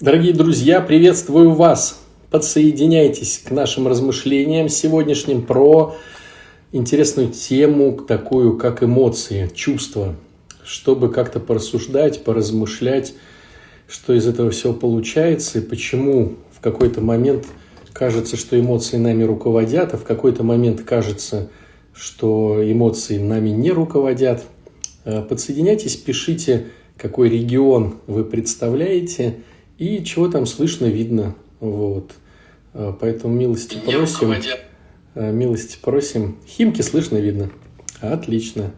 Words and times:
Дорогие 0.00 0.32
друзья, 0.32 0.80
приветствую 0.80 1.54
вас! 1.54 2.00
Подсоединяйтесь 2.30 3.42
к 3.44 3.50
нашим 3.50 3.88
размышлениям 3.88 4.68
сегодняшним 4.68 5.42
про 5.42 5.96
интересную 6.70 7.30
тему, 7.30 7.98
такую 8.06 8.56
как 8.58 8.84
эмоции, 8.84 9.50
чувства, 9.52 10.14
чтобы 10.62 11.10
как-то 11.10 11.40
порассуждать, 11.40 12.22
поразмышлять, 12.22 13.14
что 13.88 14.14
из 14.14 14.28
этого 14.28 14.52
всего 14.52 14.72
получается 14.72 15.58
и 15.58 15.62
почему 15.62 16.34
в 16.52 16.60
какой-то 16.60 17.00
момент 17.00 17.46
кажется, 17.92 18.36
что 18.36 18.56
эмоции 18.56 18.98
нами 18.98 19.24
руководят, 19.24 19.94
а 19.94 19.96
в 19.96 20.04
какой-то 20.04 20.44
момент 20.44 20.82
кажется, 20.82 21.50
что 21.92 22.60
эмоции 22.62 23.18
нами 23.18 23.48
не 23.48 23.72
руководят. 23.72 24.44
Э, 25.04 25.22
подсоединяйтесь, 25.22 25.96
пишите, 25.96 26.66
какой 26.96 27.30
регион 27.30 27.96
вы 28.06 28.22
представляете– 28.22 29.38
и 29.78 30.02
чего 30.04 30.28
там 30.28 30.44
слышно, 30.44 30.86
видно. 30.86 31.34
Вот. 31.60 32.12
А, 32.74 32.92
поэтому 32.92 33.34
милости 33.34 33.76
Не 33.76 33.92
просим. 33.92 34.34
А, 35.14 35.30
милости 35.30 35.78
просим. 35.80 36.36
Химки 36.46 36.82
слышно, 36.82 37.16
видно. 37.16 37.50
Отлично. 38.00 38.72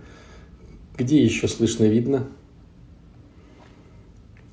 Где 0.97 1.23
еще 1.23 1.49
слышно, 1.49 1.85
видно? 1.85 2.29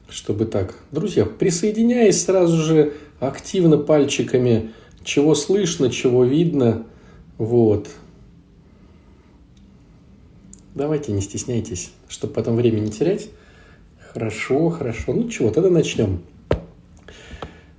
Чтобы 0.10 0.46
так. 0.46 0.76
Друзья, 0.92 1.26
присоединяясь 1.26 2.24
сразу 2.24 2.58
же 2.58 2.94
активно 3.20 3.78
пальчиками, 3.78 4.72
чего 5.04 5.36
слышно, 5.36 5.90
чего 5.90 6.24
видно. 6.24 6.86
Вот. 7.38 7.90
Давайте, 10.76 11.12
не 11.12 11.22
стесняйтесь, 11.22 11.92
чтобы 12.08 12.34
потом 12.34 12.56
время 12.56 12.80
не 12.80 12.92
терять. 12.92 13.30
Хорошо, 14.14 14.70
хорошо. 14.70 15.12
Ну 15.12 15.30
чего, 15.30 15.52
тогда 15.52 15.70
начнем. 15.70 16.22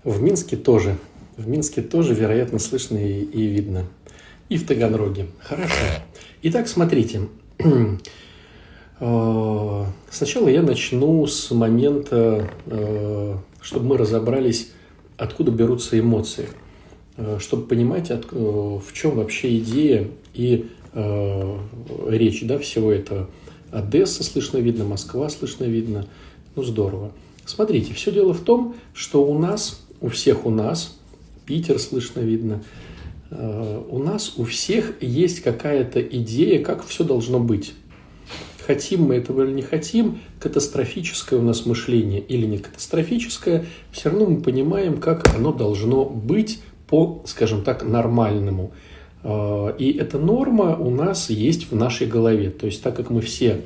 В 0.09 0.23
Минске 0.23 0.57
тоже. 0.57 0.97
В 1.37 1.47
Минске 1.47 1.83
тоже, 1.83 2.15
вероятно, 2.15 2.59
слышно 2.59 2.97
и, 2.97 3.25
и 3.25 3.47
видно. 3.47 3.85
И 4.49 4.57
в 4.57 4.67
Таганроге. 4.67 5.27
Хорошо. 5.39 5.75
Итак, 6.43 6.67
смотрите. 6.69 7.29
Э, 9.01 9.85
сначала 10.11 10.49
я 10.49 10.61
начну 10.61 11.25
с 11.25 11.53
момента, 11.53 12.51
э, 12.67 13.37
чтобы 13.61 13.87
мы 13.87 13.97
разобрались, 13.97 14.73
откуда 15.17 15.53
берутся 15.53 16.01
эмоции. 16.01 16.49
Э, 17.17 17.39
чтобы 17.39 17.67
понимать, 17.67 18.11
в 18.11 18.93
чем 18.93 19.15
вообще 19.15 19.59
идея 19.59 20.09
и 20.35 20.67
речь 22.09 22.43
да, 22.43 22.59
всего 22.59 22.91
этого. 22.91 23.31
Одесса 23.71 24.25
слышно 24.25 24.59
видно, 24.59 24.85
Москва 24.85 25.29
слышно 25.29 25.63
видно. 25.63 26.09
Ну, 26.57 26.65
здорово. 26.65 27.13
Смотрите, 27.45 27.95
все 27.95 28.11
дело 28.11 28.35
в 28.35 28.41
том, 28.41 28.75
что 28.95 29.25
у 29.25 29.39
нас 29.39 29.81
у 30.01 30.09
всех 30.09 30.47
у 30.47 30.51
нас, 30.51 30.99
Питер 31.47 31.79
слышно 31.79 32.21
видно, 32.21 32.63
э, 33.31 33.83
у 33.89 33.99
нас 33.99 34.35
у 34.37 34.45
всех 34.45 35.03
есть 35.03 35.41
какая-то 35.41 36.01
идея, 36.01 36.63
как 36.63 36.87
все 36.87 37.05
должно 37.05 37.41
быть. 37.41 37.75
Хотим 38.67 39.05
мы 39.05 39.15
этого 39.15 39.45
или 39.45 39.53
не 39.53 39.63
хотим, 39.63 40.21
катастрофическое 40.41 41.39
у 41.39 41.43
нас 41.43 41.65
мышление 41.65 42.21
или 42.21 42.45
не 42.45 42.59
катастрофическое, 42.59 43.65
все 43.91 44.11
равно 44.11 44.27
мы 44.27 44.43
понимаем, 44.43 44.99
как 44.99 45.35
оно 45.35 45.53
должно 45.53 46.05
быть 46.05 46.61
по, 46.87 47.23
скажем 47.27 47.63
так, 47.63 47.83
нормальному. 47.83 48.73
Э, 49.23 49.75
и 49.79 49.93
эта 49.93 50.19
норма 50.19 50.77
у 50.77 50.91
нас 50.91 51.31
есть 51.31 51.71
в 51.71 51.77
нашей 51.77 52.07
голове. 52.07 52.51
То 52.51 52.67
есть 52.67 52.83
так 52.83 52.97
как 52.97 53.11
мы 53.11 53.21
все 53.21 53.63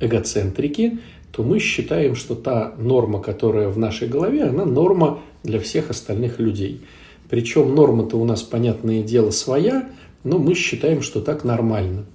эгоцентрики, 0.00 0.98
то 1.36 1.42
мы 1.42 1.58
считаем, 1.58 2.16
что 2.16 2.34
та 2.34 2.72
норма, 2.78 3.20
которая 3.20 3.68
в 3.68 3.78
нашей 3.78 4.08
голове, 4.08 4.44
она 4.44 4.64
норма 4.64 5.20
для 5.42 5.60
всех 5.60 5.90
остальных 5.90 6.38
людей. 6.38 6.80
Причем 7.28 7.74
норма-то 7.74 8.16
у 8.16 8.24
нас, 8.24 8.42
понятное 8.42 9.02
дело, 9.02 9.30
своя, 9.30 9.86
но 10.24 10.38
мы 10.38 10.54
считаем, 10.54 11.02
что 11.02 11.20
так 11.20 11.44
нормально. 11.44 12.06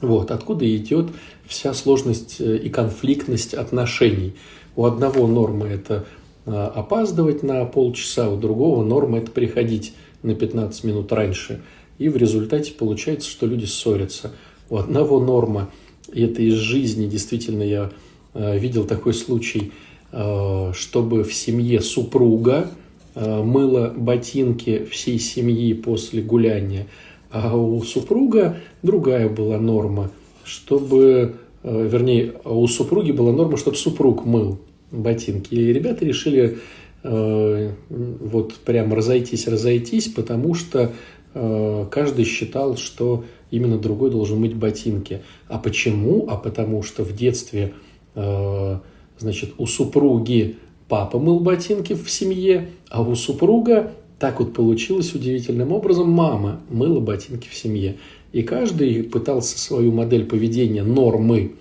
Вот, 0.00 0.30
откуда 0.30 0.64
идет 0.76 1.08
вся 1.48 1.74
сложность 1.74 2.40
э, 2.40 2.56
и 2.58 2.68
конфликтность 2.68 3.52
отношений. 3.52 4.34
У 4.76 4.84
одного 4.84 5.26
нормы 5.26 5.66
это 5.66 6.04
э, 6.44 6.52
опаздывать 6.52 7.42
на 7.42 7.64
полчаса, 7.64 8.30
у 8.30 8.36
другого 8.36 8.84
норма 8.84 9.18
это 9.18 9.32
приходить 9.32 9.92
на 10.22 10.36
15 10.36 10.84
минут 10.84 11.10
раньше. 11.10 11.62
И 11.98 12.08
в 12.08 12.16
результате 12.16 12.74
получается, 12.74 13.28
что 13.28 13.46
люди 13.46 13.64
ссорятся. 13.64 14.30
У 14.70 14.76
одного 14.76 15.18
норма, 15.18 15.68
и 16.12 16.22
это 16.22 16.42
из 16.42 16.54
жизни, 16.54 17.08
действительно, 17.08 17.64
я 17.64 17.90
видел 18.36 18.84
такой 18.84 19.14
случай– 19.14 19.72
Э, 20.12 20.72
чтобы 20.72 21.24
в 21.24 21.34
семье 21.34 21.80
супруга 21.80 22.70
э, 23.14 23.42
мыла 23.42 23.92
ботинки 23.94 24.86
всей 24.90 25.18
семьи 25.18 25.74
после 25.74 26.22
гуляния, 26.22 26.86
а 27.30 27.56
у 27.56 27.82
супруга 27.82 28.56
другая 28.82 29.28
была 29.28 29.58
норма, 29.58 30.10
чтобы, 30.42 31.34
э, 31.64 31.88
вернее, 31.92 32.34
у 32.44 32.66
супруги 32.66 33.10
была 33.10 33.32
норма, 33.32 33.56
чтобы 33.56 33.76
супруг 33.76 34.24
мыл 34.24 34.58
ботинки. 34.90 35.54
И 35.54 35.72
ребята 35.72 36.04
решили 36.04 36.58
вот 37.02 38.54
прям 38.64 38.92
разойтись, 38.92 39.46
разойтись, 39.46 40.08
потому 40.08 40.54
что 40.54 40.92
каждый 41.32 42.24
считал, 42.24 42.76
что 42.76 43.22
именно 43.52 43.78
другой 43.78 44.10
должен 44.10 44.40
мыть 44.40 44.56
ботинки. 44.56 45.22
А 45.46 45.58
почему? 45.58 46.26
А 46.28 46.36
потому 46.36 46.82
что 46.82 47.04
в 47.04 47.14
детстве 47.14 47.74
Значит, 48.16 49.54
у 49.58 49.66
супруги 49.66 50.56
папа 50.88 51.18
мыл 51.18 51.40
ботинки 51.40 51.94
в 51.94 52.10
семье, 52.10 52.68
а 52.90 53.02
у 53.02 53.14
супруга 53.14 53.92
так 54.18 54.40
вот 54.40 54.54
получилось 54.54 55.14
удивительным 55.14 55.72
образом, 55.72 56.10
мама 56.10 56.60
мыла 56.70 57.00
ботинки 57.00 57.48
в 57.48 57.54
семье. 57.54 57.96
И 58.32 58.42
каждый 58.42 59.02
пытался 59.02 59.58
свою 59.58 59.92
модель 59.92 60.24
поведения, 60.24 60.82
нормы, 60.82 61.52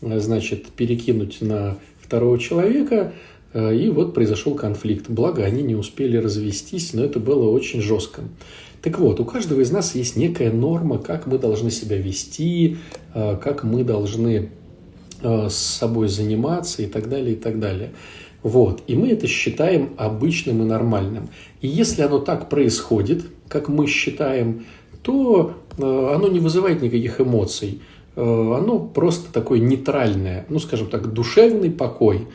значит, 0.00 0.66
перекинуть 0.68 1.42
на 1.42 1.76
второго 2.00 2.38
человека, 2.38 3.12
и 3.54 3.90
вот 3.94 4.14
произошел 4.14 4.54
конфликт. 4.54 5.10
Благо, 5.10 5.44
они 5.44 5.62
не 5.62 5.74
успели 5.74 6.16
развестись, 6.16 6.94
но 6.94 7.04
это 7.04 7.20
было 7.20 7.50
очень 7.50 7.82
жестко. 7.82 8.22
Так 8.80 8.98
вот, 8.98 9.20
у 9.20 9.26
каждого 9.26 9.60
из 9.60 9.70
нас 9.70 9.94
есть 9.94 10.16
некая 10.16 10.52
норма, 10.52 10.98
как 10.98 11.26
мы 11.26 11.38
должны 11.38 11.70
себя 11.70 11.98
вести, 11.98 12.78
как 13.12 13.64
мы 13.64 13.84
должны 13.84 14.50
Э, 14.50 14.59
с 15.22 15.54
собой 15.54 16.08
заниматься 16.08 16.82
и 16.82 16.86
так 16.86 17.08
далее, 17.08 17.32
и 17.32 17.36
так 17.36 17.58
далее. 17.58 17.90
Вот. 18.42 18.82
И 18.86 18.96
мы 18.96 19.08
это 19.08 19.26
считаем 19.26 19.90
обычным 19.96 20.62
и 20.62 20.64
нормальным. 20.64 21.28
И 21.60 21.68
если 21.68 22.02
оно 22.02 22.18
так 22.18 22.48
происходит, 22.48 23.24
как 23.48 23.68
мы 23.68 23.86
считаем, 23.86 24.64
то 25.02 25.54
э, 25.76 26.12
оно 26.14 26.28
не 26.28 26.40
вызывает 26.40 26.82
никаких 26.82 27.20
эмоций. 27.20 27.82
Э, 28.16 28.22
оно 28.22 28.78
просто 28.78 29.32
такое 29.32 29.58
нейтральное, 29.58 30.46
ну, 30.48 30.58
скажем 30.58 30.88
так, 30.88 31.12
душевный 31.12 31.70
покой. 31.70 32.26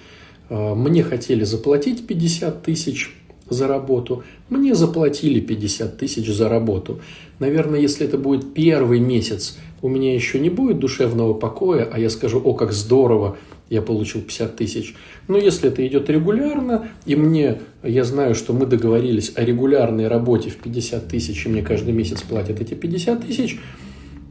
Мне 0.47 1.01
хотели 1.01 1.43
заплатить 1.43 2.05
50 2.05 2.61
тысяч 2.61 3.15
за 3.49 3.67
работу, 3.67 4.23
мне 4.49 4.75
заплатили 4.75 5.39
50 5.39 5.97
тысяч 5.97 6.27
за 6.27 6.49
работу. 6.49 6.99
Наверное, 7.39 7.79
если 7.79 8.07
это 8.07 8.17
будет 8.17 8.53
первый 8.53 8.99
месяц 8.99 9.57
у 9.85 9.87
меня 9.87 10.15
еще 10.15 10.39
не 10.39 10.49
будет 10.49 10.79
душевного 10.79 11.33
покоя, 11.33 11.87
а 11.91 11.99
я 11.99 12.09
скажу, 12.09 12.41
о, 12.43 12.53
как 12.55 12.71
здорово, 12.71 13.37
я 13.69 13.83
получил 13.83 14.21
50 14.21 14.55
тысяч. 14.55 14.95
Но 15.27 15.37
если 15.37 15.69
это 15.69 15.85
идет 15.85 16.09
регулярно, 16.09 16.89
и 17.05 17.15
мне, 17.15 17.59
я 17.83 18.03
знаю, 18.03 18.33
что 18.33 18.53
мы 18.53 18.65
договорились 18.65 19.33
о 19.35 19.43
регулярной 19.43 20.07
работе 20.07 20.49
в 20.49 20.55
50 20.57 21.07
тысяч, 21.07 21.45
и 21.45 21.49
мне 21.49 21.61
каждый 21.61 21.93
месяц 21.93 22.23
платят 22.23 22.61
эти 22.61 22.73
50 22.73 23.27
тысяч, 23.27 23.59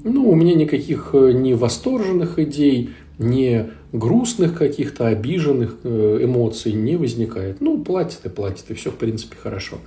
ну, 0.02 0.28
у 0.28 0.34
меня 0.34 0.54
никаких 0.54 1.10
э, 1.14 1.32
ни 1.32 1.52
восторженных 1.52 2.38
идей, 2.38 2.90
ни 3.18 3.70
грустных 3.92 4.58
каких-то 4.58 5.06
обиженных 5.06 5.78
э, 5.84 6.18
эмоций 6.22 6.72
не 6.72 6.96
возникает. 6.96 7.60
Ну, 7.60 7.82
платит 7.82 8.20
и 8.24 8.28
платит, 8.28 8.70
и 8.70 8.74
все, 8.74 8.90
в 8.90 8.96
принципе, 8.96 9.36
хорошо. 9.36 9.78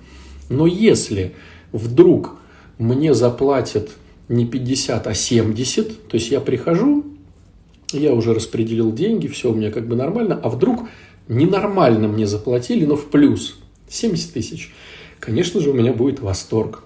Но 0.50 0.66
если 0.66 1.34
вдруг 1.72 2.38
мне 2.78 3.14
заплатят 3.14 3.90
не 4.30 4.46
50, 4.46 5.08
а 5.08 5.14
70. 5.14 6.08
То 6.08 6.16
есть 6.16 6.32
я 6.32 6.40
прихожу, 6.40 7.06
я 7.92 8.14
уже 8.14 8.34
распределил 8.34 8.94
деньги, 8.94 9.28
все 9.28 9.52
у 9.52 9.56
меня 9.56 9.72
как 9.72 9.88
бы 9.88 9.96
нормально, 9.96 10.40
а 10.42 10.50
вдруг 10.50 10.90
ненормально 11.28 12.08
мне 12.08 12.28
заплатили, 12.28 12.86
но 12.86 12.96
в 12.96 13.06
плюс 13.10 13.58
70 13.90 14.34
тысяч. 14.34 14.74
Конечно 15.20 15.62
же, 15.62 15.72
у 15.72 15.74
меня 15.74 15.94
будет 15.94 16.20
восторг. 16.20 16.84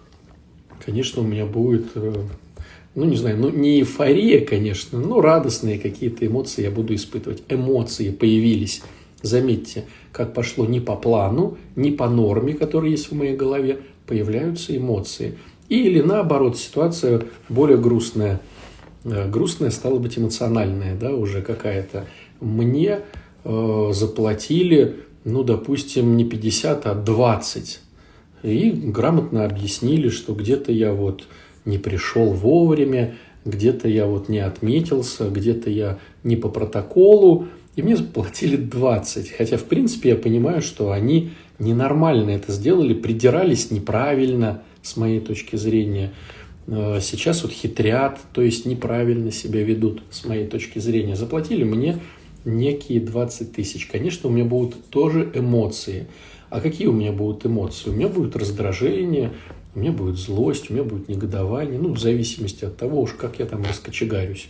Конечно, 0.85 1.21
у 1.21 1.25
меня 1.25 1.45
будет, 1.45 1.87
э, 1.95 2.13
ну, 2.95 3.05
не 3.05 3.15
знаю, 3.15 3.38
ну, 3.38 3.49
не 3.49 3.79
эйфория, 3.79 4.45
конечно, 4.45 4.99
но 4.99 5.21
радостные 5.21 5.79
какие-то 5.79 6.25
эмоции 6.25 6.63
я 6.63 6.71
буду 6.71 6.93
испытывать. 6.95 7.43
Эмоции 7.49 8.11
появились. 8.11 8.81
Заметьте, 9.21 9.85
как 10.11 10.33
пошло 10.33 10.65
не 10.65 10.79
по 10.79 10.95
плану, 10.95 11.57
не 11.75 11.91
по 11.91 12.09
норме, 12.09 12.53
которая 12.53 12.91
есть 12.91 13.11
в 13.11 13.15
моей 13.15 13.35
голове, 13.35 13.79
появляются 14.05 14.75
эмоции– 14.75 15.38
или 15.71 16.01
наоборот, 16.01 16.57
ситуация 16.57 17.23
более 17.47 17.77
грустная. 17.77 18.41
Э, 19.05 19.29
грустная 19.29 19.69
стала 19.69 19.99
быть 19.99 20.19
эмоциональная, 20.19 20.97
да, 20.97 21.15
уже 21.15 21.41
какая-то. 21.41 22.07
Мне 22.41 22.99
э, 23.45 23.89
заплатили 23.94 24.97
ну, 25.23 25.44
допустим, 25.44 26.17
не 26.17 26.25
50, 26.25 26.87
а 26.87 26.94
20. 26.94 27.79
И 28.44 28.71
грамотно 28.71 29.45
объяснили, 29.45 30.09
что 30.09 30.33
где-то 30.33 30.73
я 30.73 30.94
вот 30.94 31.23
не 31.65 31.77
пришел 31.77 32.31
вовремя, 32.31 33.15
где-то 33.45 33.87
я 33.87 34.05
вот 34.05 34.29
не 34.29 34.39
отметился, 34.39 35.29
где-то 35.29 35.69
я 35.69 35.99
не 36.23 36.35
по 36.35 36.49
протоколу, 36.49 37.47
и 37.75 37.81
мне 37.81 37.95
заплатили 37.95 38.55
20. 38.55 39.31
Хотя, 39.31 39.57
в 39.57 39.63
принципе, 39.63 40.09
я 40.09 40.15
понимаю, 40.15 40.61
что 40.61 40.91
они 40.91 41.31
ненормально 41.59 42.31
это 42.31 42.51
сделали, 42.51 42.93
придирались 42.93 43.71
неправильно, 43.71 44.61
с 44.81 44.97
моей 44.97 45.19
точки 45.19 45.55
зрения. 45.55 46.11
Э, 46.67 46.99
сейчас 47.01 47.43
вот 47.43 47.51
хитрят, 47.51 48.19
то 48.33 48.41
есть 48.41 48.65
неправильно 48.65 49.31
себя 49.31 49.63
ведут, 49.63 50.01
с 50.09 50.25
моей 50.25 50.47
точки 50.47 50.79
зрения. 50.79 51.15
Заплатили 51.15 51.63
мне 51.63 51.99
некие 52.45 52.99
20 52.99 53.53
тысяч. 53.53 53.85
Конечно, 53.87 54.29
у 54.29 54.31
меня 54.31 54.45
будут 54.45 54.85
тоже 54.89 55.31
эмоции. 55.33 56.07
А 56.49 56.59
какие 56.59 56.87
у 56.87 56.93
меня 56.93 57.11
будут 57.11 57.45
эмоции? 57.45 57.89
У 57.89 57.93
меня 57.93 58.07
будет 58.07 58.35
раздражение, 58.35 59.31
у 59.73 59.79
меня 59.79 59.91
будет 59.91 60.18
злость, 60.18 60.69
у 60.69 60.73
меня 60.73 60.83
будет 60.83 61.07
негодование, 61.07 61.79
ну, 61.79 61.94
в 61.94 62.00
зависимости 62.00 62.65
от 62.65 62.77
того 62.77 63.01
уж, 63.01 63.13
как 63.13 63.39
я 63.39 63.45
там 63.45 63.63
раскочегарюсь. 63.63 64.50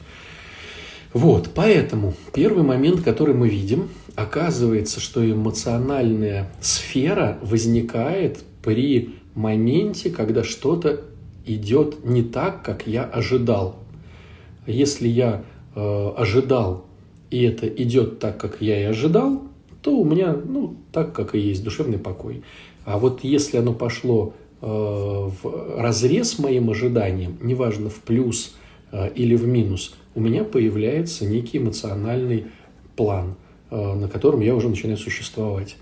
Вот, 1.13 1.50
поэтому 1.53 2.13
первый 2.33 2.63
момент, 2.63 3.01
который 3.01 3.35
мы 3.35 3.50
видим, 3.50 3.89
оказывается, 4.15 5.00
что 5.00 5.29
эмоциональная 5.29 6.51
сфера 6.62 7.38
возникает 7.41 8.44
при 8.63 9.15
моменте, 9.35 10.09
когда 10.09 10.44
что-то 10.44 11.01
идет 11.45 12.06
не 12.06 12.23
так, 12.23 12.63
как 12.63 12.88
я 12.88 13.03
ожидал. 13.03 13.77
Если 14.65 15.07
я 15.07 15.44
э, 15.75 16.12
ожидал, 16.18 16.85
и 17.29 17.44
это 17.44 17.68
идет 17.68 18.19
так, 18.19 18.38
как 18.38 18.62
я 18.62 18.79
и 18.79 18.83
ожидал, 18.83 19.44
то 19.81 19.97
у 19.97 20.06
меня, 20.06 20.33
ну, 20.33 20.75
так, 20.91 21.13
как 21.13 21.35
и 21.35 21.39
есть, 21.39 21.63
душевный 21.63 21.97
покой. 21.97 22.44
А 22.85 22.97
вот 22.97 23.23
если 23.23 23.57
оно 23.57 23.73
пошло 23.73 24.33
в 24.61 25.81
разрез 25.81 26.37
моим 26.37 26.69
ожиданиям, 26.69 27.37
неважно, 27.41 27.89
в 27.89 27.99
плюс 28.01 28.55
э, 28.91 29.11
или 29.15 29.35
в 29.35 29.47
минус, 29.47 29.95
у 30.13 30.21
меня 30.21 30.43
появляется 30.43 31.25
некий 31.25 31.57
эмоциональный 31.57 32.45
план, 32.95 33.35
э, 33.69 33.75
на 33.75 34.07
котором 34.07 34.41
я 34.41 34.55
уже 34.55 34.69
начинаю 34.69 34.97
существовать. 34.97 35.77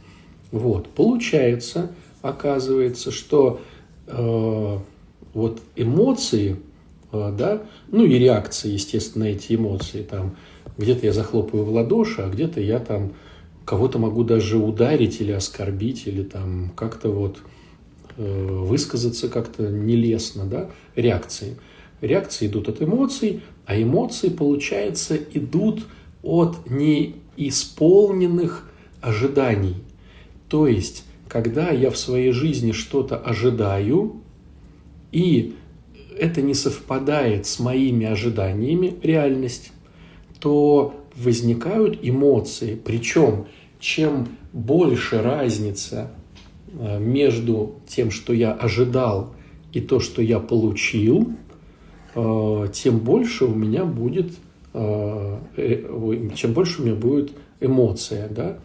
Вот. 0.52 0.88
Получается, 0.90 1.92
оказывается, 2.22 3.12
что 3.12 3.60
э, 4.08 4.78
вот 5.34 5.62
эмоции, 5.76 6.58
э, 7.12 7.34
да, 7.38 7.64
ну 7.92 8.06
и 8.06 8.18
реакции, 8.18 8.72
естественно, 8.72 9.26
эти 9.26 9.56
эмоции, 9.56 10.04
там, 10.04 10.36
где-то 10.78 11.06
я 11.06 11.14
захлопаю 11.14 11.64
в 11.66 11.72
ладоши, 11.74 12.22
а 12.22 12.30
где-то 12.30 12.62
я 12.62 12.80
там 12.80 13.14
кого-то 13.66 14.00
могу 14.00 14.24
даже 14.24 14.58
ударить 14.58 15.22
или 15.22 15.32
оскорбить, 15.32 16.08
или 16.08 16.24
там 16.24 16.72
как-то 16.76 17.10
вот 17.10 17.38
э, 17.38 17.59
высказаться 18.20 19.30
как-то 19.30 19.70
нелестно, 19.70 20.46
да, 20.46 20.70
реакции. 20.96 21.58
Реакции 22.02 22.48
идут 22.48 22.70
от 22.70 22.82
эмоций, 22.82 23.42
а 23.66 23.82
эмоции, 23.82 24.30
получается, 24.30 25.18
идут 25.34 25.86
от 26.22 26.70
неисполненных 26.70 28.70
ожиданий. 29.02 29.76
То 30.50 30.68
есть, 30.68 31.06
когда 31.28 31.70
я 31.70 31.92
в 31.92 31.98
своей 31.98 32.32
жизни 32.32 32.72
что-то 32.72 33.18
ожидаю, 33.18 34.22
и 35.12 35.56
это 36.18 36.42
не 36.42 36.54
совпадает 36.54 37.46
с 37.46 37.60
моими 37.60 38.06
ожиданиями, 38.06 38.96
реальность, 39.02 39.72
то 40.40 40.96
возникают 41.16 42.00
эмоции. 42.02 42.76
Причем, 42.76 43.48
чем 43.80 44.30
больше 44.52 45.22
разница 45.22 46.12
э, 46.12 46.19
между 46.74 47.76
тем, 47.88 48.12
что 48.12 48.34
я 48.34 48.52
ожидал, 48.54 49.34
и 49.72 49.82
то, 49.82 50.00
что 50.00 50.22
я 50.22 50.40
получил, 50.40 51.32
э, 52.16 52.68
тем 52.74 53.00
больше 53.00 53.46
у 53.46 53.54
меня 53.54 53.86
будет, 53.86 54.34
э, 54.74 55.38
чем 56.36 56.54
больше 56.54 56.82
у 56.82 56.86
меня 56.86 56.96
будет 56.96 57.32
эмоция, 57.60 58.30
да. 58.30 58.60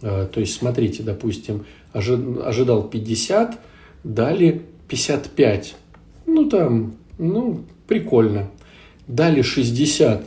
То 0.00 0.40
есть, 0.40 0.54
смотрите, 0.54 1.02
допустим, 1.02 1.66
ожидал 1.92 2.88
50, 2.88 3.60
дали 4.02 4.62
55. 4.88 5.76
Ну, 6.26 6.48
там, 6.48 6.94
ну, 7.18 7.64
прикольно. 7.86 8.50
Дали 9.06 9.42
60, 9.42 10.24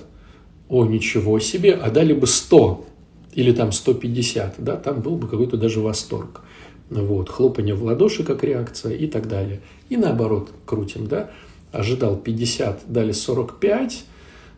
о, 0.70 0.86
ничего 0.86 1.40
себе, 1.40 1.74
а 1.74 1.90
дали 1.90 2.14
бы 2.14 2.28
100 2.28 2.86
или 3.34 3.52
там 3.52 3.72
150, 3.72 4.56
да, 4.60 4.76
там 4.76 5.02
был 5.02 5.16
бы 5.16 5.28
какой-то 5.28 5.58
даже 5.58 5.80
восторг. 5.80 6.42
Вот, 6.90 7.30
хлопание 7.30 7.76
в 7.76 7.84
ладоши 7.84 8.24
как 8.24 8.44
реакция 8.44 8.94
и 8.94 9.08
так 9.08 9.28
далее. 9.28 9.62
И 9.90 9.98
наоборот 9.98 10.52
крутим, 10.66 11.08
да. 11.08 11.32
Ожидал 11.72 12.18
50, 12.18 12.84
дали 12.88 13.12
45 13.12 14.06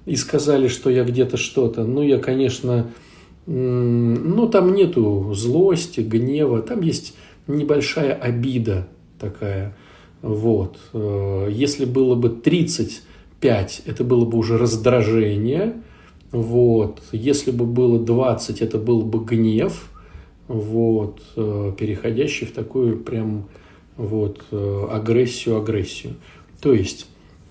и 0.05 0.15
сказали, 0.15 0.67
что 0.67 0.89
я 0.89 1.03
где-то 1.03 1.37
что-то. 1.37 1.85
Ну, 1.85 2.01
я, 2.01 2.19
конечно, 2.19 2.91
ну, 3.45 4.49
там 4.49 4.73
нету 4.73 5.33
злости, 5.33 6.01
гнева, 6.01 6.61
там 6.61 6.81
есть 6.81 7.15
небольшая 7.47 8.13
обида 8.13 8.87
такая. 9.19 9.75
Вот. 10.21 10.77
Э, 10.93 11.47
если 11.51 11.85
было 11.85 12.15
бы 12.15 12.29
35, 12.29 13.83
это 13.85 14.03
было 14.03 14.25
бы 14.25 14.37
уже 14.37 14.57
раздражение. 14.57 15.73
Вот. 16.31 17.01
Если 17.11 17.51
бы 17.51 17.65
было 17.65 17.99
20, 17.99 18.61
это 18.61 18.77
был 18.77 19.03
бы 19.03 19.23
гнев. 19.23 19.91
Вот. 20.47 21.21
Э, 21.35 21.71
переходящий 21.77 22.45
в 22.45 22.51
такую 22.51 22.99
прям 22.99 23.47
вот 23.97 24.43
э, 24.51 24.87
агрессию-агрессию. 24.91 26.15
То 26.61 26.73
есть, 26.73 27.07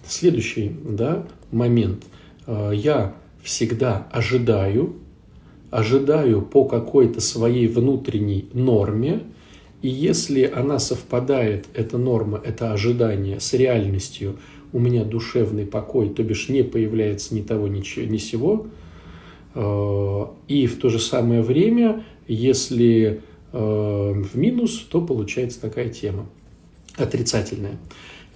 следующий 0.06 0.72
да, 0.82 1.26
момент. 1.50 2.04
Я 2.46 3.14
всегда 3.42 4.06
ожидаю, 4.12 4.96
ожидаю 5.70 6.42
по 6.42 6.64
какой-то 6.64 7.20
своей 7.20 7.68
внутренней 7.68 8.48
норме, 8.52 9.22
и 9.82 9.88
если 9.88 10.44
она 10.44 10.78
совпадает, 10.78 11.66
эта 11.74 11.98
норма, 11.98 12.40
это 12.42 12.72
ожидание 12.72 13.38
с 13.38 13.52
реальностью, 13.52 14.36
у 14.72 14.78
меня 14.78 15.04
душевный 15.04 15.66
покой, 15.66 16.08
то 16.08 16.22
бишь 16.22 16.48
не 16.48 16.62
появляется 16.62 17.34
ни 17.34 17.42
того, 17.42 17.68
ни, 17.68 17.82
ни 18.00 18.16
сего, 18.16 18.66
э, 19.54 20.26
и 20.48 20.66
в 20.66 20.78
то 20.78 20.88
же 20.88 20.98
самое 20.98 21.42
время, 21.42 22.02
если 22.26 23.22
э, 23.52 23.58
в 23.58 24.36
минус, 24.36 24.86
то 24.90 25.00
получается 25.00 25.60
такая 25.60 25.88
тема 25.88 26.26
отрицательная. 26.96 27.78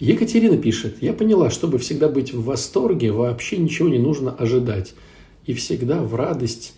Екатерина 0.01 0.57
пишет, 0.57 1.03
я 1.03 1.13
поняла, 1.13 1.51
чтобы 1.51 1.79
всегда 1.79 2.09
быть 2.09 2.33
в 2.33 2.45
восторге, 2.45 3.13
вообще 3.13 3.57
ничего 3.57 3.89
не 3.89 3.99
нужно 3.99 4.33
ожидать. 4.33 4.95
И 5.47 5.55
всегда 5.55 6.03
в 6.03 6.15
радость, 6.15 6.75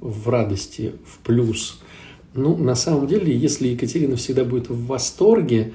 в 0.00 0.28
радости, 0.28 0.92
в 1.06 1.18
плюс– 1.24 1.80
ну, 2.34 2.56
на 2.56 2.74
самом 2.74 3.06
деле, 3.06 3.36
если 3.36 3.68
Екатерина 3.68 4.16
всегда 4.16 4.44
будет 4.44 4.68
в 4.68 4.86
восторге, 4.86 5.72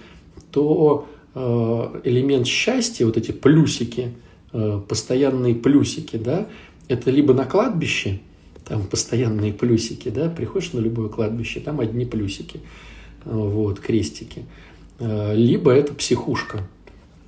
то 0.51 1.07
э, 1.33 2.01
элемент 2.05 2.47
счастья, 2.47 3.05
вот 3.05 3.17
эти 3.17 3.31
плюсики, 3.31 4.13
э, 4.53 4.81
постоянные 4.87 5.53
плюсики, 5.53 6.15
да, 6.15 6.47
это 6.87 7.11
либо 7.11 7.33
на 7.33 7.45
кладбище, 7.45 8.21
там 8.67 8.83
постоянные 8.83 9.53
плюсики, 9.53 10.09
да, 10.09 10.29
приходишь 10.29 10.73
на 10.73 10.79
любое 10.79 11.09
кладбище, 11.09 11.59
там 11.59 11.79
одни 11.79 12.05
плюсики, 12.05 12.61
вот, 13.23 13.79
крестики, 13.79 14.45
э, 14.99 15.35
либо 15.35 15.71
это 15.71 15.93
психушка. 15.93 16.67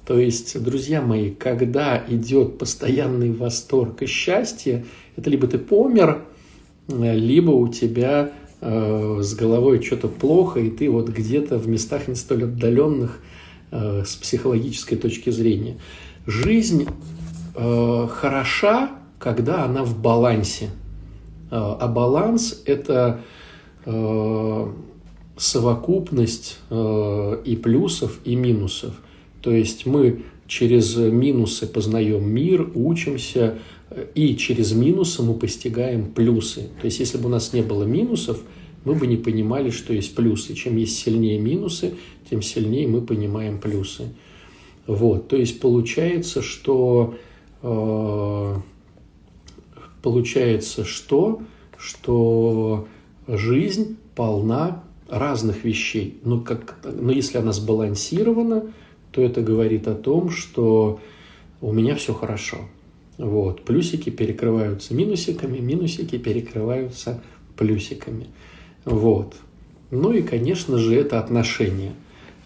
То 0.06 0.18
есть, 0.18 0.62
друзья 0.64 1.02
мои, 1.02 1.32
когда 1.32 2.02
идет 2.08 2.58
постоянный 2.58 3.32
восторг 3.34 4.02
и 4.02 4.06
счастье, 4.06 4.86
это 5.18 5.30
либо 5.30 5.48
ты 5.48 5.58
помер, 5.58 6.24
либо 6.88 7.52
у 7.52 7.68
тебя 7.68 8.32
э, 8.62 9.20
с 9.22 9.36
головой 9.36 9.84
что-то 9.84 10.08
плохо, 10.08 10.62
и 10.62 10.70
ты 10.70 10.90
вот 10.90 11.10
где-то 11.10 11.58
в 11.58 11.68
местах 11.68 12.08
не 12.08 12.16
столь 12.16 12.46
отдаленных 12.46 13.20
э, 13.72 14.04
с 14.06 14.16
психологической 14.16 14.98
точки 14.98 15.30
зрения. 15.30 15.78
Жизнь 16.26 16.88
э, 17.56 18.08
хороша, 18.10 18.92
когда 19.20 19.66
она 19.66 19.84
в 19.84 20.02
балансе. 20.02 20.70
Э, 21.50 21.76
а 21.80 21.88
баланс– 21.88 22.62
это 22.66 23.22
э, 23.86 24.68
совокупность 25.38 26.60
э, 26.70 27.42
и 27.46 27.56
плюсов, 27.56 28.20
и 28.26 28.36
минусов. 28.36 28.94
То 29.42 29.52
есть 29.52 29.86
мы 29.86 30.24
через 30.48 30.96
минусы 30.96 31.68
познаем 31.68 32.30
мир, 32.30 32.70
учимся, 32.74 33.60
и 34.16 34.36
через 34.36 34.74
минусы 34.74 35.24
мы 35.24 35.34
постигаем 35.34 36.08
плюсы. 36.08 36.70
То 36.82 36.86
есть, 36.86 37.00
если 37.00 37.18
бы 37.18 37.28
у 37.28 37.32
нас 37.32 37.54
не 37.54 37.62
было 37.62 37.84
минусов, 37.84 38.40
мы 38.84 38.96
бы 38.96 39.08
не 39.08 39.18
понимали, 39.18 39.70
что 39.70 39.94
есть 39.94 40.16
плюсы. 40.16 40.54
Чем 40.54 40.78
есть 40.78 40.98
сильнее 40.98 41.40
минусы, 41.40 41.94
тем 42.30 42.42
сильнее 42.42 42.88
мы 42.88 43.02
понимаем 43.02 43.60
плюсы. 43.60 44.10
Вот, 44.86 45.28
то 45.28 45.36
есть 45.36 45.60
получается, 45.60 46.42
что 46.42 47.16
э, 47.62 48.47
получается, 50.02 50.84
что, 50.84 51.42
что 51.78 52.88
жизнь 53.28 53.98
полна 54.16 54.84
разных 55.10 55.64
вещей. 55.64 56.20
Но, 56.24 56.42
как, 56.42 56.78
но 56.84 57.12
если 57.12 57.38
она 57.38 57.52
сбалансирована, 57.52 58.72
то 59.12 59.22
это 59.22 59.42
говорит 59.42 59.88
о 59.88 59.96
том, 59.96 60.30
что 60.30 61.00
у 61.62 61.72
меня 61.72 61.96
все 61.96 62.14
хорошо. 62.14 62.58
Вот. 63.18 63.64
Плюсики 63.64 64.10
перекрываются 64.10 64.94
минусиками, 64.94 65.60
минусики 65.60 66.18
перекрываются 66.18 67.22
плюсиками. 67.56 68.28
Вот. 68.86 69.36
Ну 69.90 70.12
и, 70.12 70.22
конечно 70.22 70.78
же, 70.78 70.96
это 70.96 71.20
отношения. 71.20 71.94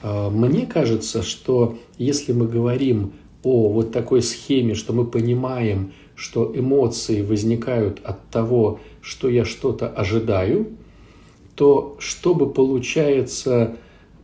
А, 0.01 0.29
мне 0.29 0.65
кажется, 0.65 1.23
что 1.23 1.77
если 1.97 2.33
мы 2.33 2.47
говорим 2.47 3.13
о 3.43 3.69
вот 3.69 3.91
такой 3.91 4.21
схеме, 4.21 4.75
что 4.75 4.93
мы 4.93 5.05
понимаем, 5.05 5.93
что 6.21 6.51
эмоции 6.55 7.23
возникают 7.23 7.99
от 8.03 8.29
того, 8.29 8.79
что 9.01 9.27
я 9.27 9.43
что-то 9.43 9.89
ожидаю, 9.89 10.67
то 11.55 11.97
чтобы, 11.97 12.47
получается, 12.53 13.77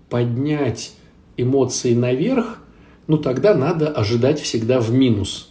поднять 0.07 0.93
эмоции 1.37 1.95
наверх, 1.95 2.59
ну 3.07 3.17
тогда 3.17 3.55
надо 3.55 3.87
ожидать 3.87 4.39
всегда 4.39 4.79
в 4.79 4.91
минус. 4.91 5.49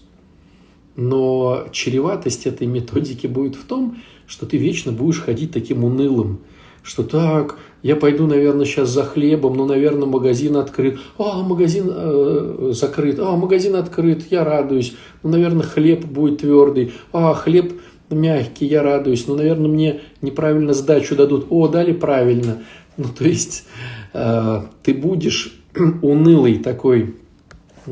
Но 0.95 1.67
чреватость 1.73 2.47
этой 2.47 2.69
методики 2.69 3.27
будет 3.27 3.57
в 3.57 3.65
том, 3.65 3.99
что 4.29 4.47
ты 4.47 4.57
вечно 4.57 4.93
будешь 4.93 5.23
ходить 5.23 5.51
таким 5.51 5.83
унылым, 5.83 6.43
что 6.85 7.03
так, 7.03 7.59
я 7.87 7.95
пойду, 7.95 8.27
наверное, 8.27 8.67
сейчас 8.67 8.89
за 8.89 9.05
хлебом, 9.05 9.57
но, 9.57 9.65
наверное, 9.65 10.09
магазин 10.09 10.57
открыт. 10.57 10.99
А, 11.19 11.43
магазин 11.43 11.89
э, 11.89 12.73
закрыт. 12.73 13.21
А, 13.21 13.37
магазин 13.37 13.77
открыт, 13.77 14.25
я 14.29 14.43
радуюсь. 14.43 14.97
Ну, 15.23 15.31
наверное, 15.31 15.63
хлеб 15.63 16.05
будет 16.05 16.41
твердый. 16.41 16.93
А, 17.13 17.33
хлеб 17.35 17.75
мягкий, 18.11 18.67
я 18.67 18.83
радуюсь. 18.83 19.29
Ну, 19.29 19.37
наверное, 19.37 19.69
мне 19.69 20.01
неправильно 20.21 20.75
сдачу 20.75 21.15
дадут. 21.15 21.47
О, 21.51 21.69
дали 21.69 21.93
правильно. 21.93 22.63
Ну, 22.99 23.05
то 23.11 23.25
есть 23.25 23.67
э, 24.15 24.63
ты 24.83 24.95
будешь 24.95 25.61
унылый 26.01 26.59
такой, 26.61 27.15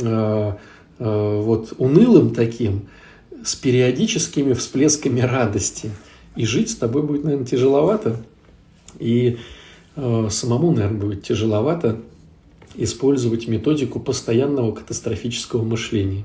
э, 0.00 0.52
э, 0.98 1.40
вот 1.42 1.74
унылым 1.76 2.30
таким, 2.30 2.88
с 3.44 3.54
периодическими 3.54 4.54
всплесками 4.54 5.20
радости. 5.20 5.90
И 6.36 6.46
жить 6.46 6.70
с 6.70 6.76
тобой 6.76 7.02
будет, 7.02 7.24
наверное, 7.24 7.46
тяжеловато. 7.46 8.16
И 8.98 9.36
самому, 9.96 10.72
наверное, 10.72 11.00
будет 11.00 11.22
тяжеловато 11.22 12.00
использовать 12.76 13.48
методику 13.48 14.00
постоянного 14.00 14.72
катастрофического 14.72 15.62
мышления. 15.62 16.24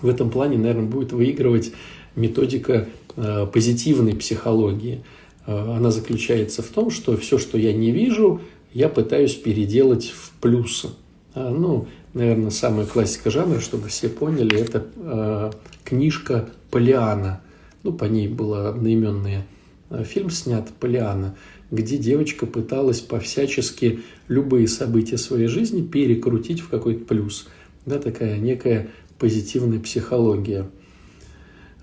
В 0.00 0.08
этом 0.08 0.30
плане, 0.30 0.58
наверное, 0.58 0.88
будет 0.88 1.12
выигрывать 1.12 1.72
методика 2.14 2.88
э, 3.16 3.46
позитивной 3.52 4.14
психологии. 4.14 5.02
Э, 5.46 5.76
она 5.76 5.90
заключается 5.90 6.62
в 6.62 6.66
том, 6.66 6.90
что 6.90 7.16
все, 7.16 7.38
что 7.38 7.58
я 7.58 7.72
не 7.72 7.90
вижу, 7.90 8.40
я 8.72 8.88
пытаюсь 8.88 9.34
переделать 9.34 10.10
в 10.10 10.32
плюсы. 10.40 10.88
А, 11.34 11.50
ну, 11.50 11.86
наверное, 12.14 12.50
самая 12.50 12.86
классика 12.86 13.30
жанра, 13.30 13.60
чтобы 13.60 13.88
все 13.88 14.08
поняли, 14.08 14.58
это 14.58 14.86
э, 14.96 15.50
книжка 15.84 16.48
Полиана. 16.70 17.40
Ну, 17.82 17.92
по 17.92 18.04
ней 18.04 18.28
был 18.28 18.54
одноименный 18.54 19.44
э, 19.90 20.04
фильм 20.04 20.30
снят 20.30 20.68
Полиана 20.80 21.36
где 21.70 21.96
девочка 21.96 22.46
пыталась 22.46 23.00
по-всячески 23.00 24.00
любые 24.28 24.68
события 24.68 25.18
своей 25.18 25.48
жизни 25.48 25.82
перекрутить 25.82 26.60
в 26.60 26.68
какой-то 26.68 27.04
плюс. 27.04 27.48
Да, 27.84 27.98
такая 27.98 28.38
некая 28.38 28.88
позитивная 29.18 29.80
психология. 29.80 30.68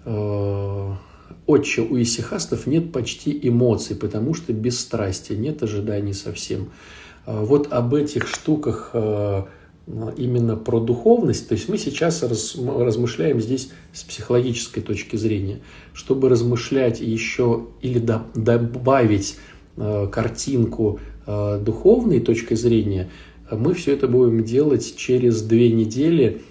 Э, 0.05 0.93
отче 1.45 1.81
у 1.81 2.01
исихастов 2.01 2.67
нет 2.67 2.91
почти 2.91 3.37
эмоций, 3.41 3.95
потому 3.95 4.33
что 4.33 4.53
бесстрастия, 4.53 5.35
нет 5.35 5.63
ожиданий 5.63 6.13
совсем. 6.13 6.71
Э, 7.25 7.43
вот 7.43 7.71
об 7.71 7.93
этих 7.93 8.27
штуках 8.27 8.91
э, 8.93 9.43
именно 10.17 10.55
про 10.55 10.79
духовность, 10.79 11.49
то 11.49 11.55
есть 11.55 11.67
мы 11.67 11.77
сейчас 11.77 12.23
размышляем 12.23 13.41
здесь 13.41 13.69
с 13.91 14.03
психологической 14.03 14.81
точки 14.81 15.17
зрения, 15.17 15.59
чтобы 15.93 16.29
размышлять 16.29 17.01
еще 17.01 17.67
или 17.81 17.99
добавить 17.99 19.37
картинку 19.75 20.99
э, 21.25 21.59
духовной 21.63 22.19
точки 22.19 22.53
зрения, 22.53 23.09
мы 23.49 23.73
все 23.73 23.93
это 23.93 24.07
будем 24.07 24.43
делать 24.43 24.95
через 24.95 25.41
две 25.41 25.71
недели, 25.71 26.41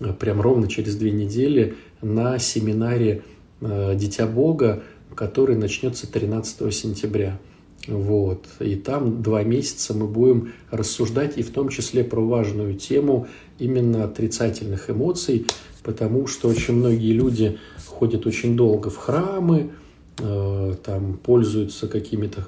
э, 0.00 0.12
прям 0.12 0.40
ровно 0.40 0.68
через 0.68 0.96
две 0.96 1.10
недели 1.10 1.74
на 2.02 2.38
семинаре 2.38 3.22
«Дитя 3.60 4.26
Бога», 4.26 4.84
который 5.16 5.56
начнется 5.56 6.10
13 6.10 6.72
сентября. 6.72 7.40
Вот. 7.88 8.46
И 8.60 8.76
там 8.76 9.22
два 9.22 9.42
месяца 9.42 9.94
мы 9.94 10.06
будем 10.06 10.52
рассуждать 10.70 11.38
и 11.38 11.42
в 11.42 11.50
том 11.50 11.68
числе 11.70 12.04
про 12.04 12.20
важную 12.20 12.74
тему 12.74 13.26
именно 13.58 14.04
отрицательных 14.04 14.90
эмоций, 14.90 15.46
потому 15.82 16.26
что 16.26 16.48
очень 16.48 16.74
многие 16.74 17.12
люди 17.12 17.58
ходят 17.86 18.26
очень 18.26 18.56
долго 18.56 18.90
в 18.90 18.96
храмы, 18.96 19.70
э, 20.18 20.74
там 20.84 21.14
пользуются 21.14 21.88
какими-то 21.88 22.46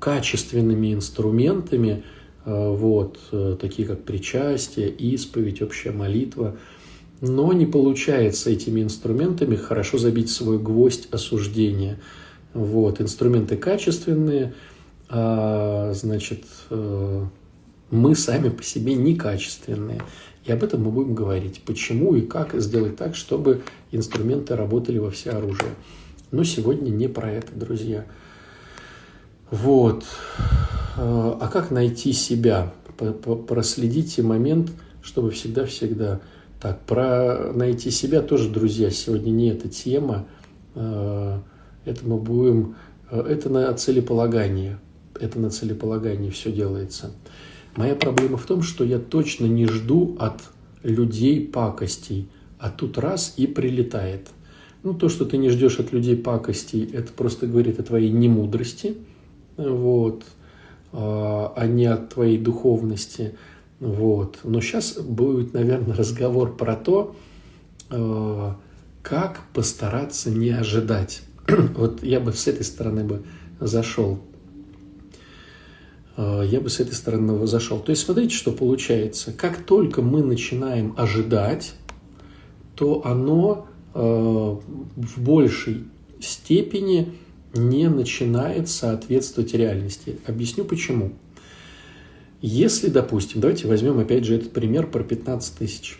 качественными 0.00 0.92
инструментами, 0.92 2.02
э, 2.44 2.74
вот, 2.74 3.20
э, 3.30 3.56
такие 3.60 3.86
как 3.86 4.02
причастие, 4.02 4.88
исповедь, 4.88 5.62
общая 5.62 5.92
молитва. 5.92 6.56
Но 7.20 7.52
не 7.52 7.66
получается 7.66 8.50
этими 8.50 8.82
инструментами 8.82 9.54
хорошо 9.54 9.98
забить 9.98 10.30
свой 10.30 10.58
гвоздь 10.58 11.08
осуждения. 11.12 12.00
Вот, 12.54 13.00
инструменты 13.00 13.56
качественные, 13.56 14.54
а, 15.10 15.92
значит, 15.92 16.44
э, 16.70 17.24
мы 17.90 18.14
сами 18.14 18.48
по 18.48 18.62
себе 18.62 18.94
некачественные. 18.94 20.02
И 20.46 20.52
об 20.52 20.64
этом 20.64 20.82
мы 20.82 20.90
будем 20.90 21.14
говорить. 21.14 21.62
Почему 21.66 22.14
и 22.14 22.22
как 22.22 22.58
сделать 22.60 22.96
так, 22.96 23.14
чтобы 23.14 23.62
инструменты 23.92 24.56
работали 24.56 24.98
во 24.98 25.10
все 25.10 25.30
оружие. 25.30 25.74
Но 26.30 26.44
сегодня 26.44 26.90
не 26.90 27.08
про 27.08 27.30
это, 27.30 27.52
друзья. 27.54 28.06
Вот. 29.50 30.04
А, 30.96 31.38
а 31.40 31.48
как 31.48 31.70
найти 31.70 32.12
себя? 32.12 32.72
Проследите 33.48 34.22
момент, 34.22 34.70
чтобы 35.02 35.30
всегда-всегда... 35.30 36.20
Так, 36.60 36.80
про 36.84 37.52
найти 37.54 37.90
себя 37.90 38.20
тоже, 38.20 38.50
друзья, 38.50 38.90
сегодня 38.90 39.30
не 39.30 39.48
эта 39.48 39.68
тема. 39.68 40.26
А, 40.74 41.42
это 41.84 42.06
мы 42.06 42.18
будем... 42.18 42.76
А, 43.10 43.26
это 43.26 43.48
на 43.48 43.72
целеполагание. 43.74 44.78
Это 45.18 45.40
на 45.40 45.50
целеполагании 45.50 46.30
все 46.30 46.52
делается. 46.52 47.10
Моя 47.76 47.94
проблема 47.94 48.36
в 48.36 48.46
том, 48.46 48.62
что 48.62 48.84
я 48.84 48.98
точно 48.98 49.46
не 49.46 49.66
жду 49.66 50.16
от 50.18 50.40
людей 50.82 51.46
пакостей, 51.46 52.28
а 52.58 52.70
тут 52.70 52.98
раз 52.98 53.34
и 53.36 53.46
прилетает. 53.46 54.28
Ну, 54.82 54.94
то, 54.94 55.08
что 55.08 55.24
ты 55.24 55.36
не 55.36 55.50
ждешь 55.50 55.78
от 55.78 55.92
людей 55.92 56.16
пакостей, 56.16 56.88
это 56.92 57.12
просто 57.12 57.46
говорит 57.46 57.80
о 57.80 57.82
твоей 57.82 58.10
немудрости– 58.10 58.96
вот, 59.56 60.24
а, 60.92 61.52
а 61.56 61.66
не 61.66 61.86
от 61.86 62.14
твоей 62.14 62.38
духовности. 62.38 63.36
Вот. 63.78 64.38
Но 64.44 64.60
сейчас 64.60 64.98
будет, 64.98 65.54
наверное, 65.54 65.96
разговор 65.96 66.56
про 66.56 66.76
то, 66.76 67.14
а, 67.90 68.56
как 69.02 69.40
постараться 69.54 70.30
не 70.30 70.50
ожидать. 70.50 71.22
вот 71.48 72.02
я 72.02 72.20
бы 72.20 72.32
с 72.32 72.46
этой 72.46 72.64
стороны 72.64 73.04
бы 73.04 73.22
зашел. 73.60 74.20
А, 76.16 76.42
я 76.42 76.60
бы 76.60 76.68
с 76.68 76.80
этой 76.80 76.94
стороны 76.94 77.46
зашел. 77.46 77.78
То 77.78 77.90
есть 77.90 78.04
смотрите, 78.04 78.34
что 78.34 78.52
получается. 78.52 79.32
Как 79.32 79.64
только 79.64 80.02
мы 80.02 80.22
начинаем 80.22 80.94
ожидать, 80.96 81.74
то 82.74 83.02
оно 83.04 83.66
в 83.92 85.20
большей 85.20 85.84
степени 86.20 87.12
не 87.54 87.88
начинает 87.88 88.68
соответствовать 88.68 89.54
реальности. 89.54 90.18
Объясню 90.26 90.64
почему. 90.64 91.12
Если, 92.40 92.88
допустим, 92.88 93.40
давайте 93.40 93.66
возьмем 93.66 93.98
опять 93.98 94.24
же 94.24 94.36
этот 94.36 94.52
пример 94.52 94.86
про 94.86 95.02
15 95.02 95.56
тысяч, 95.56 95.98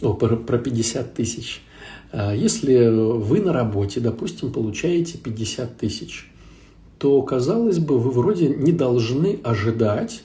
о, 0.00 0.14
про, 0.14 0.36
про 0.36 0.58
50 0.58 1.14
тысяч. 1.14 1.60
А, 2.12 2.34
если 2.34 2.88
вы 2.88 3.40
на 3.40 3.52
работе, 3.52 4.00
допустим, 4.00 4.52
получаете 4.52 5.18
50 5.18 5.76
тысяч, 5.76 6.30
то, 6.98 7.20
казалось 7.22 7.78
бы, 7.78 7.98
вы 7.98 8.10
вроде 8.10 8.48
не 8.48 8.72
должны 8.72 9.40
ожидать 9.42 10.22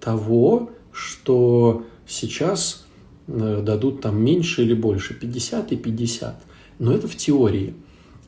того, 0.00 0.70
что 0.92 1.84
сейчас 2.06 2.84
э, 3.28 3.62
дадут 3.64 4.00
там 4.00 4.20
меньше 4.22 4.62
или 4.62 4.74
больше, 4.74 5.14
50 5.14 5.72
и 5.72 5.76
50. 5.76 6.42
Но 6.78 6.92
это 6.92 7.06
в 7.06 7.16
теории– 7.16 7.74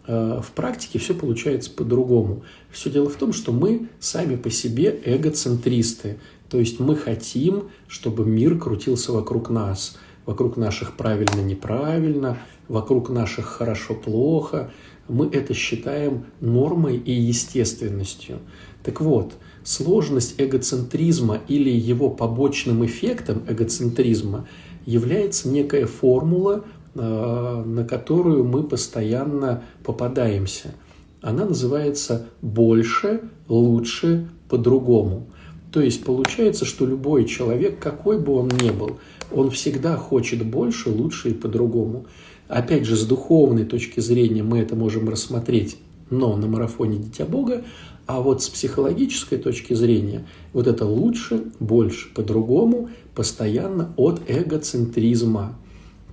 в 0.08 0.52
практике 0.54 0.98
все 0.98 1.14
получается 1.14 1.70
по-другому. 1.70 2.42
Все 2.70 2.90
дело 2.90 3.10
в 3.10 3.16
том, 3.16 3.32
что 3.32 3.52
мы 3.52 3.88
сами 4.00 4.36
по 4.36 4.50
себе 4.50 4.98
эгоцентристы. 5.04 6.18
То 6.48 6.58
есть 6.58 6.80
мы 6.80 6.96
хотим, 6.96 7.64
чтобы 7.86 8.24
мир 8.24 8.58
крутился 8.58 9.12
вокруг 9.12 9.50
нас, 9.50 9.98
вокруг 10.24 10.56
наших 10.56 10.96
правильно-неправильно, 10.96 12.38
вокруг 12.68 13.10
наших 13.10 13.46
хорошо-плохо. 13.46 14.70
мы 15.08 15.26
это 15.26 15.54
считаем 15.54 16.26
нормой 16.40 16.96
и 16.96 17.12
естественностью. 17.12 18.40
Так 18.82 19.00
вот, 19.00 19.34
сложность 19.64 20.34
эгоцентризма 20.38 21.40
или 21.48 21.70
его 21.70 22.10
побочным 22.10 22.84
эффектом 22.84 23.42
эгоцентризма 23.48 24.46
является 24.84 25.48
некая 25.48 25.86
формула, 25.86 26.56
э, 26.56 26.77
на 26.98 27.84
которую 27.84 28.44
мы 28.44 28.62
постоянно 28.62 29.62
попадаемся. 29.84 30.74
Она 31.20 31.46
называется 31.46 32.26
«больше, 32.42 33.22
лучше, 33.48 34.28
по-другому». 34.48 35.26
То 35.72 35.80
есть 35.80 36.04
получается, 36.04 36.64
что 36.64 36.86
любой 36.86 37.26
человек, 37.26 37.78
какой 37.78 38.18
бы 38.18 38.34
он 38.34 38.48
ни 38.48 38.70
был, 38.70 38.98
он 39.30 39.50
всегда 39.50 39.96
хочет 39.96 40.44
больше, 40.44 40.90
лучше 40.90 41.30
и 41.30 41.34
по-другому. 41.34 42.06
Опять 42.48 42.86
же, 42.86 42.96
с 42.96 43.04
духовной 43.04 43.64
точки 43.64 44.00
зрения 44.00 44.42
мы 44.42 44.58
это 44.58 44.74
можем 44.74 45.08
рассмотреть, 45.08 45.76
но 46.08 46.34
на 46.36 46.46
марафоне 46.46 46.98
Дитя 46.98 47.26
Бога, 47.26 47.64
а 48.06 48.22
вот 48.22 48.42
с 48.42 48.48
психологической 48.48 49.36
точки 49.36 49.74
зрения, 49.74 50.26
вот 50.54 50.66
это 50.66 50.86
лучше, 50.86 51.44
больше, 51.60 52.08
по-другому, 52.14 52.88
постоянно 53.14 53.92
от 53.96 54.22
эгоцентризма. 54.26 55.58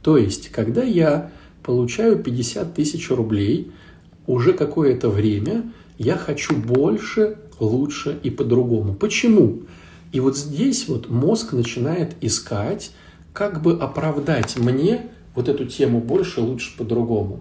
То 0.05 0.19
есть, 0.19 0.49
когда 0.49 0.83
я 0.83 1.31
получаю 1.63 2.19
50 2.19 2.75
тысяч 2.75 3.09
рублей, 3.09 3.71
уже 4.27 4.53
какое-то 4.53 5.09
время 5.09 5.63
я 5.97 6.15
хочу 6.15 6.55
больше, 6.55 7.39
лучше 7.59 8.19
и 8.21 8.29
по-другому. 8.29 8.93
Почему? 8.93 9.63
И 10.11 10.19
вот 10.19 10.37
здесь 10.37 10.87
вот 10.87 11.09
мозг 11.09 11.53
начинает 11.53 12.13
искать, 12.21 12.91
как 13.33 13.63
бы 13.63 13.73
оправдать 13.79 14.59
мне 14.59 15.09
вот 15.33 15.49
эту 15.49 15.65
тему 15.65 16.01
больше, 16.01 16.39
лучше, 16.39 16.77
по-другому. 16.77 17.39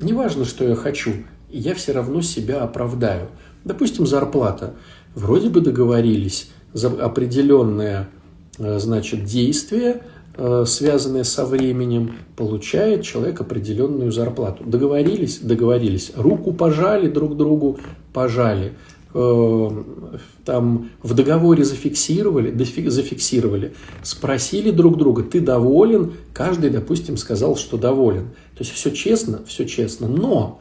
Неважно, 0.00 0.44
что 0.44 0.62
я 0.64 0.76
хочу, 0.76 1.14
я 1.50 1.74
все 1.74 1.90
равно 1.90 2.22
себя 2.22 2.62
оправдаю. 2.62 3.30
Допустим, 3.64 4.06
зарплата. 4.06 4.76
Вроде 5.16 5.48
бы 5.48 5.60
договорились 5.60 6.50
за 6.72 6.86
определенное 6.86 8.08
э, 8.58 8.78
значит, 8.78 9.24
действие, 9.24 10.02
связанное 10.66 11.24
со 11.24 11.44
временем, 11.44 12.12
получает 12.36 13.02
человек 13.02 13.40
определенную 13.40 14.10
зарплату. 14.12 14.64
Договорились? 14.64 15.38
Договорились. 15.38 16.12
Руку 16.16 16.52
пожали 16.52 17.08
друг 17.08 17.36
другу? 17.36 17.78
Пожали. 18.12 18.72
Э, 19.12 19.70
там 20.44 20.90
в 21.02 21.14
договоре 21.14 21.64
зафиксировали, 21.64 22.56
зафиксировали, 22.88 23.74
спросили 24.02 24.70
друг 24.70 24.96
друга, 24.96 25.22
ты 25.24 25.40
доволен? 25.40 26.12
Каждый, 26.32 26.70
допустим, 26.70 27.16
сказал, 27.16 27.56
что 27.56 27.76
доволен. 27.76 28.28
То 28.56 28.60
есть 28.60 28.72
все 28.72 28.90
честно, 28.90 29.40
все 29.46 29.66
честно. 29.66 30.06
Но 30.06 30.60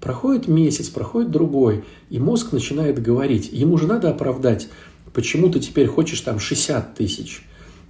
проходит 0.00 0.48
месяц, 0.48 0.88
проходит 0.88 1.30
другой, 1.30 1.84
и 2.10 2.18
мозг 2.18 2.52
начинает 2.52 3.02
говорить, 3.02 3.48
ему 3.52 3.78
же 3.78 3.86
надо 3.86 4.10
оправдать, 4.10 4.68
почему 5.14 5.48
ты 5.48 5.58
теперь 5.60 5.86
хочешь 5.86 6.20
там 6.20 6.38
60 6.38 6.94
тысяч, 6.94 7.42
э, 7.42 7.47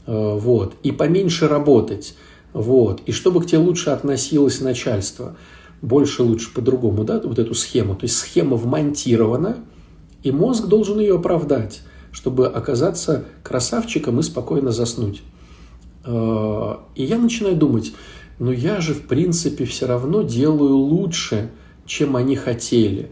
вот, 0.08 0.74
и 0.82 0.90
поменьше 0.90 1.48
работать, 1.48 2.16
вот, 2.52 3.02
и 3.04 3.12
чтобы 3.12 3.42
к 3.42 3.46
тебе 3.46 3.58
лучше 3.58 3.90
относилось 3.90 4.60
начальство, 4.60 5.36
больше 5.82 6.22
лучше 6.22 6.52
по-другому, 6.52 7.04
да, 7.04 7.20
вот 7.20 7.38
эту 7.38 7.54
схему. 7.54 7.94
То 7.94 8.04
есть 8.04 8.16
схема 8.16 8.56
вмонтирована, 8.56 9.58
и 10.22 10.32
мозг 10.32 10.66
должен 10.66 10.98
ее 10.98 11.16
оправдать, 11.16 11.82
чтобы 12.10 12.46
оказаться 12.46 13.24
красавчиком 13.42 14.18
и 14.20 14.22
спокойно 14.22 14.72
заснуть. 14.72 15.22
Э, 16.04 16.76
и 16.94 17.04
я 17.04 17.18
начинаю 17.18 17.56
думать, 17.56 17.92
ну 18.38 18.50
я 18.50 18.80
же 18.80 18.94
в 18.94 19.06
принципе 19.06 19.64
все 19.64 19.86
равно 19.86 20.22
делаю 20.22 20.76
лучше, 20.76 21.50
чем 21.86 22.16
они 22.16 22.34
хотели. 22.34 23.10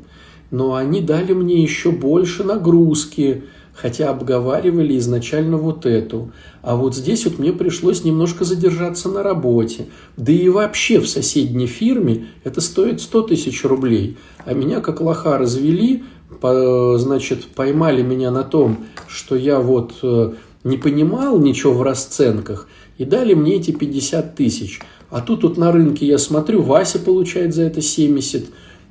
Но 0.51 0.75
они 0.75 1.01
дали 1.01 1.33
мне 1.33 1.63
еще 1.63 1.91
больше 1.91 2.45
нагрузки, 2.45 3.45
хотя 3.77 4.11
обговаривали 4.11 4.99
изначально 4.99 5.59
вот 5.59 5.87
эту. 5.87 6.33
А 6.63 6.75
вот 6.77 6.97
здесь 6.97 7.27
вот 7.27 7.39
мне 7.39 7.53
пришлось 7.53 8.05
немножко 8.05 8.45
задержаться 8.45 9.09
на 9.09 9.23
работе. 9.23 9.87
Да 10.17 10.33
и 10.33 10.49
вообще 10.49 10.99
в 10.99 11.09
соседней 11.09 11.67
фирме 11.67 12.27
это 12.43 12.61
стоит 12.61 13.01
100 13.01 13.23
тысяч 13.23 13.65
рублей. 13.65 14.17
А 14.45 14.55
меня 14.55 14.81
как 14.81 15.01
лоха 15.01 15.37
развели, 15.37 16.05
значит, 16.41 17.45
поймали 17.55 18.03
меня 18.03 18.31
на 18.31 18.43
том, 18.43 18.79
что 19.09 19.37
я 19.37 19.61
вот 19.61 19.95
э, 20.03 20.33
не 20.65 20.79
понимал 20.79 21.39
ничего 21.39 21.73
в 21.75 21.83
расценках, 21.83 22.69
и 22.99 23.05
дали 23.05 23.35
мне 23.35 23.57
эти 23.57 23.71
50 23.71 24.35
тысяч. 24.35 24.81
А 25.11 25.21
тут 25.21 25.45
вот 25.45 25.57
на 25.57 25.71
рынке 25.71 26.07
я 26.07 26.19
смотрю, 26.19 26.63
Вася 26.63 26.99
получает 26.99 27.55
за 27.55 27.63
это 27.63 27.81
70, 27.81 28.47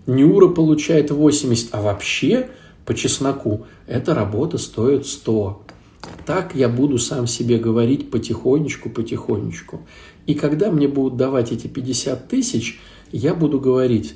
Нюра 0.07 0.47
получает 0.47 1.11
80, 1.11 1.69
а 1.71 1.81
вообще 1.81 2.49
по 2.85 2.93
чесноку 2.93 3.65
эта 3.87 4.13
работа 4.13 4.57
стоит 4.57 5.05
100. 5.05 5.63
Так 6.25 6.55
я 6.55 6.69
буду 6.69 6.97
сам 6.97 7.27
себе 7.27 7.57
говорить 7.57 8.11
потихонечку, 8.11 8.89
потихонечку. 8.89 9.81
И 10.27 10.33
когда 10.33 10.71
мне 10.71 10.87
будут 10.87 11.17
давать 11.17 11.51
эти 11.51 11.67
50 11.67 12.27
тысяч, 12.27 12.79
я 13.11 13.33
буду 13.33 13.59
говорить, 13.59 14.15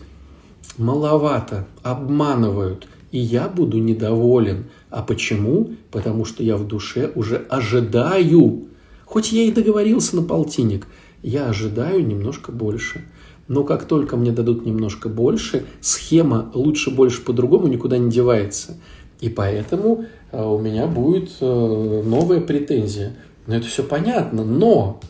маловато, 0.78 1.68
обманывают– 1.84 2.88
и 3.12 3.20
я 3.20 3.48
буду 3.48 3.78
недоволен. 3.78 4.66
А 4.90 5.02
почему? 5.02 5.72
Потому 5.92 6.26
что 6.26 6.44
я 6.44 6.58
в 6.58 6.68
душе 6.68 7.12
уже 7.16 7.38
ожидаю. 7.50 8.68
Хоть 9.06 9.32
я 9.32 9.44
и 9.44 9.52
договорился 9.52 10.16
на 10.16 10.24
полтинник, 10.24 10.88
я 11.24 11.48
ожидаю 11.48 12.06
немножко 12.06 12.52
больше. 12.52 13.06
Но 13.50 13.66
как 13.66 13.84
только 13.84 14.16
мне 14.16 14.32
дадут 14.32 14.66
немножко 14.66 15.10
больше, 15.10 15.66
схема 15.82 16.50
лучше 16.54 16.90
больше 16.90 17.22
по-другому 17.22 17.68
никуда 17.68 17.98
не 17.98 18.10
девается. 18.10 18.78
И 19.20 19.28
поэтому 19.28 20.06
э, 20.32 20.42
у 20.42 20.58
меня 20.58 20.88
будет 20.88 21.32
э, 21.42 22.04
новая 22.06 22.40
претензия. 22.40 23.18
Но 23.48 23.56
это 23.56 23.68
все 23.68 23.84
понятно, 23.84 24.46
но 24.46 25.02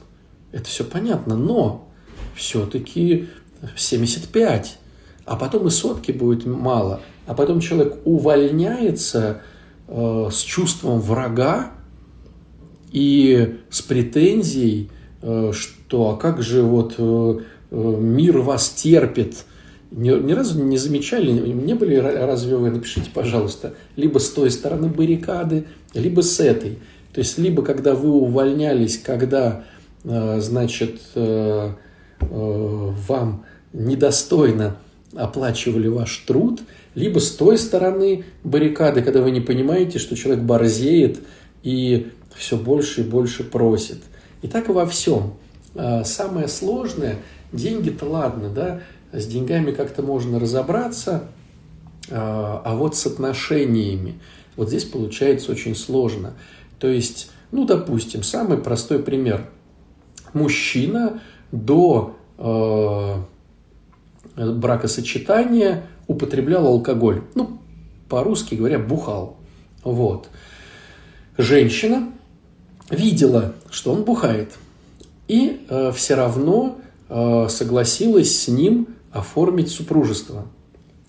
это 0.51 0.65
все 0.65 0.83
понятно, 0.83 1.37
но 1.37 1.87
все-таки 2.33 3.27
75, 3.75 4.79
а 5.25 5.35
потом 5.35 5.67
и 5.67 5.69
сотки 5.69 6.11
будет 6.11 6.47
мало 6.47 7.01
а 7.29 7.35
потом 7.35 7.59
человек 7.59 7.99
увольняется 8.05 9.41
э, 9.87 10.29
с 10.31 10.39
чувством 10.39 10.99
врага 10.99 11.73
и 12.91 13.59
с 13.69 13.83
претензией, 13.83 14.89
э, 15.21 15.51
что 15.53 16.09
а 16.09 16.17
как 16.17 16.41
же 16.41 16.63
вот 16.63 16.95
э, 16.97 17.39
мир 17.71 18.39
вас 18.39 18.69
терпит. 18.69 19.45
Ни, 19.91 20.11
ни 20.11 20.33
разу 20.33 20.63
не 20.63 20.77
замечали, 20.77 21.31
не 21.31 21.73
были 21.73 21.95
разве 21.95 22.55
вы, 22.55 22.69
напишите, 22.69 23.09
пожалуйста, 23.13 23.73
либо 23.95 24.19
с 24.19 24.29
той 24.29 24.51
стороны 24.51 24.87
баррикады, 24.87 25.65
либо 25.93 26.21
с 26.21 26.39
этой. 26.39 26.77
То 27.13 27.19
есть, 27.19 27.37
либо 27.39 27.63
когда 27.63 27.95
вы 27.95 28.09
увольнялись, 28.11 28.99
когда, 28.99 29.63
э, 30.03 30.39
значит, 30.41 30.99
э, 31.15 31.73
вам 32.21 33.45
недостойно 33.73 34.77
оплачивали 35.15 35.87
ваш 35.87 36.17
труд– 36.27 36.61
либо 36.95 37.19
с 37.19 37.31
той 37.31 37.57
стороны 37.57 38.25
баррикады, 38.43 39.01
когда 39.01 39.21
вы 39.21 39.31
не 39.31 39.41
понимаете, 39.41 39.99
что 39.99 40.15
человек 40.15 40.43
борзеет 40.43 41.19
и 41.63 42.07
все 42.35 42.57
больше 42.57 43.01
и 43.01 43.03
больше 43.03 43.43
просит. 43.43 43.99
И 44.41 44.47
так 44.47 44.69
и 44.69 44.71
во 44.71 44.85
всем. 44.85 45.35
Самое 46.03 46.47
сложное, 46.47 47.17
деньги-то 47.51 48.05
ладно, 48.05 48.49
да, 48.49 48.81
с 49.11 49.25
деньгами 49.25 49.71
как-то 49.71 50.01
можно 50.03 50.39
разобраться, 50.39 51.23
а, 52.11 52.61
а 52.63 52.75
вот 52.75 52.95
с 52.95 53.05
отношениями, 53.05 54.19
вот 54.55 54.69
здесь 54.69 54.85
получается 54.85 55.51
очень 55.51 55.75
сложно. 55.75 56.33
То 56.79 56.87
есть, 56.87 57.31
ну, 57.51 57.65
допустим, 57.65 58.23
самый 58.23 58.57
простой 58.57 58.99
пример. 58.99 59.49
Мужчина 60.33 61.21
до 61.51 62.15
э, 62.37 63.15
бракосочетания 64.35 65.85
употреблял 66.07 66.67
алкоголь. 66.67 67.23
Ну, 67.35 67.59
по-русски 68.07 68.55
говоря, 68.55 68.79
бухал. 68.79 69.37
Вот. 69.83 70.29
Женщина 71.37 72.11
видела, 72.89 73.53
что 73.69 73.93
он 73.93 74.03
бухает, 74.03 74.53
и 75.27 75.65
э, 75.69 75.91
все 75.95 76.15
равно 76.15 76.79
согласилась 77.09 78.43
с 78.43 78.47
ним 78.47 78.87
оформить 79.11 79.71
супружество. 79.71 80.45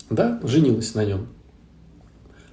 Да, 0.09 0.39
женилась 0.43 0.95
на 0.95 1.05
нем. 1.05 1.27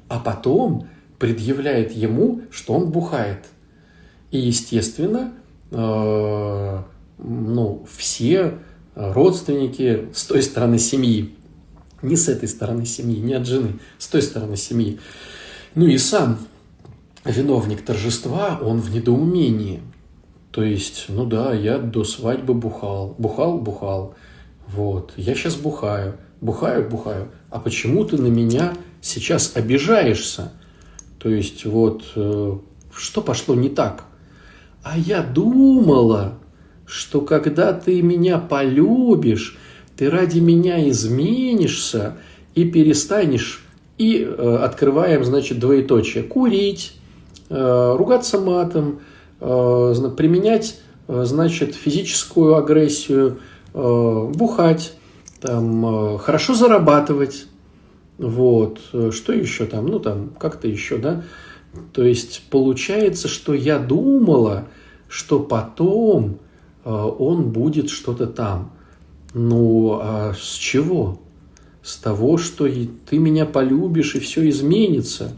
А 0.09 0.19
потом 0.19 0.89
предъявляет 1.19 1.93
ему, 1.93 2.43
что 2.51 2.75
он 2.75 2.91
бухает. 2.91 3.47
И, 4.31 4.39
естественно, 4.39 5.33
э, 5.71 6.83
ну, 7.19 7.87
все 7.91 8.59
родственники 8.95 10.09
с 10.13 10.25
той 10.25 10.43
стороны 10.43 10.79
семьи 10.79 11.35
не 12.03 12.17
с 12.17 12.29
этой 12.29 12.49
стороны 12.49 12.87
семьи, 12.87 13.19
не 13.19 13.35
от 13.35 13.47
жены, 13.47 13.79
с 13.99 14.07
той 14.09 14.23
стороны 14.23 14.57
семьи. 14.57 14.99
Ну 15.75 15.87
и 15.87 15.99
сам 15.99 16.39
виновник 17.25 17.83
торжества, 17.83 18.59
он 18.63 18.81
в 18.81 18.95
недоумении. 18.95 19.83
То 20.51 20.63
есть, 20.63 21.07
ну 21.09 21.27
да, 21.27 21.53
я 21.53 21.79
до 21.79 22.05
свадьбы 22.05 22.55
бухал, 22.55 23.15
бухал, 23.19 23.59
бухал. 23.59 24.15
Вот, 24.67 25.13
я 25.17 25.35
сейчас 25.35 25.57
бухаю, 25.57 26.17
бухаю, 26.41 26.89
бухаю. 26.89 27.29
А 27.51 27.59
почему 27.59 28.05
ты 28.05 28.17
на 28.17 28.29
меня 28.29 28.75
сейчас 29.01 29.57
обижаешься? 29.57 30.53
То 31.19 31.29
есть 31.29 31.65
вот 31.65 32.05
э, 32.17 32.59
что 32.95 33.23
пошло 33.23 33.55
не 33.55 33.69
так? 33.69 34.05
А 34.83 34.97
я 34.97 35.23
думала, 35.23 36.39
что 36.87 37.21
когда 37.21 37.73
ты 37.73 38.01
меня 38.03 38.39
полюбишь, 38.39 39.59
ты 39.97 40.09
ради 40.11 40.39
меня 40.39 40.89
изменишься 40.89 42.17
и 42.55 42.65
перестанешь, 42.65 43.65
и 43.99 44.23
э, 44.23 44.57
открываем, 44.63 45.25
значит, 45.25 45.59
двоеточие, 45.59 46.23
курить, 46.23 46.95
э, 47.49 47.95
ругаться 47.97 48.39
матом, 48.39 49.01
применять, 49.41 50.81
э, 51.07 51.25
значит, 51.25 51.75
физическую 51.75 52.57
агрессию, 52.57 53.41
э, 53.75 54.33
бухать, 54.35 54.95
там, 55.41 56.15
э, 56.15 56.19
хорошо 56.19 56.55
зарабатывать, 56.55 57.47
вот, 58.19 58.81
что 59.11 59.33
еще 59.33 59.67
там, 59.67 59.87
ну 59.87 60.01
там, 60.01 60.31
как-то 60.39 60.67
еще, 60.67 60.99
да, 60.99 61.23
то 61.93 62.03
есть 62.03 62.43
получается, 62.51 63.29
что 63.29 63.55
я 63.55 63.79
думала, 63.79 64.67
что 65.09 65.41
потом 65.41 66.39
э, 66.85 66.91
он 66.91 67.51
будет 67.51 67.91
что-то 67.91 68.27
там. 68.27 68.73
Ну, 69.35 69.99
а 70.01 70.35
с 70.39 70.55
чего? 70.55 71.21
С 71.83 71.97
того, 71.97 72.39
что 72.39 72.69
ты 73.09 73.19
меня 73.19 73.47
полюбишь 73.47 74.15
и 74.15 74.21
все 74.21 74.49
изменится. 74.49 75.37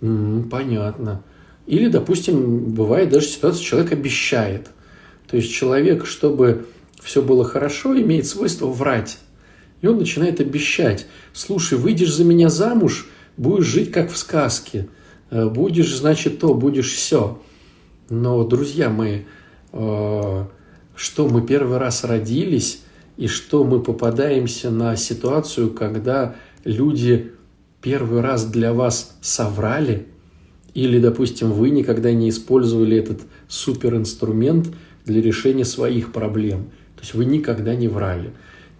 М-м, 0.00 0.48
понятно. 0.50 1.22
Или, 1.66 1.88
допустим, 1.88 2.72
бывает 2.72 3.08
даже 3.10 3.26
ситуация, 3.26 3.62
человек 3.62 3.92
обещает. 3.92 4.68
То 5.26 5.36
есть 5.36 5.52
человек, 5.52 6.06
чтобы 6.06 6.66
все 7.02 7.22
было 7.22 7.44
хорошо, 7.44 7.98
имеет 7.98 8.26
свойство 8.26 8.66
врать. 8.66 9.18
И 9.80 9.86
он 9.86 9.98
начинает 9.98 10.40
обещать. 10.40 11.06
Слушай, 11.32 11.78
выйдешь 11.78 12.14
за 12.14 12.24
меня 12.24 12.48
замуж, 12.48 13.08
будешь 13.36 13.66
жить 13.66 13.92
как 13.92 14.10
в 14.10 14.16
сказке. 14.16 14.88
Э, 15.30 15.48
будешь, 15.48 15.94
значит, 15.94 16.38
то, 16.38 16.54
будешь 16.54 16.92
все. 16.92 17.42
Но, 18.08 18.44
друзья 18.44 18.90
мои, 18.90 19.22
э, 19.72 20.44
что 20.94 21.28
мы 21.28 21.46
первый 21.46 21.78
раз 21.78 22.04
родились, 22.04 22.80
и 23.16 23.26
что 23.26 23.64
мы 23.64 23.80
попадаемся 23.80 24.70
на 24.70 24.96
ситуацию, 24.96 25.72
когда 25.72 26.36
люди 26.64 27.32
первый 27.80 28.20
раз 28.20 28.46
для 28.46 28.72
вас 28.72 29.16
соврали, 29.20 30.06
или, 30.74 30.98
допустим, 30.98 31.52
вы 31.52 31.70
никогда 31.70 32.12
не 32.12 32.28
использовали 32.28 32.96
этот 32.96 33.20
суперинструмент 33.48 34.74
для 35.06 35.22
решения 35.22 35.64
своих 35.64 36.12
проблем. 36.12 36.64
То 36.96 37.02
есть 37.02 37.14
вы 37.14 37.24
никогда 37.24 37.74
не 37.74 37.88
врали. 37.88 38.32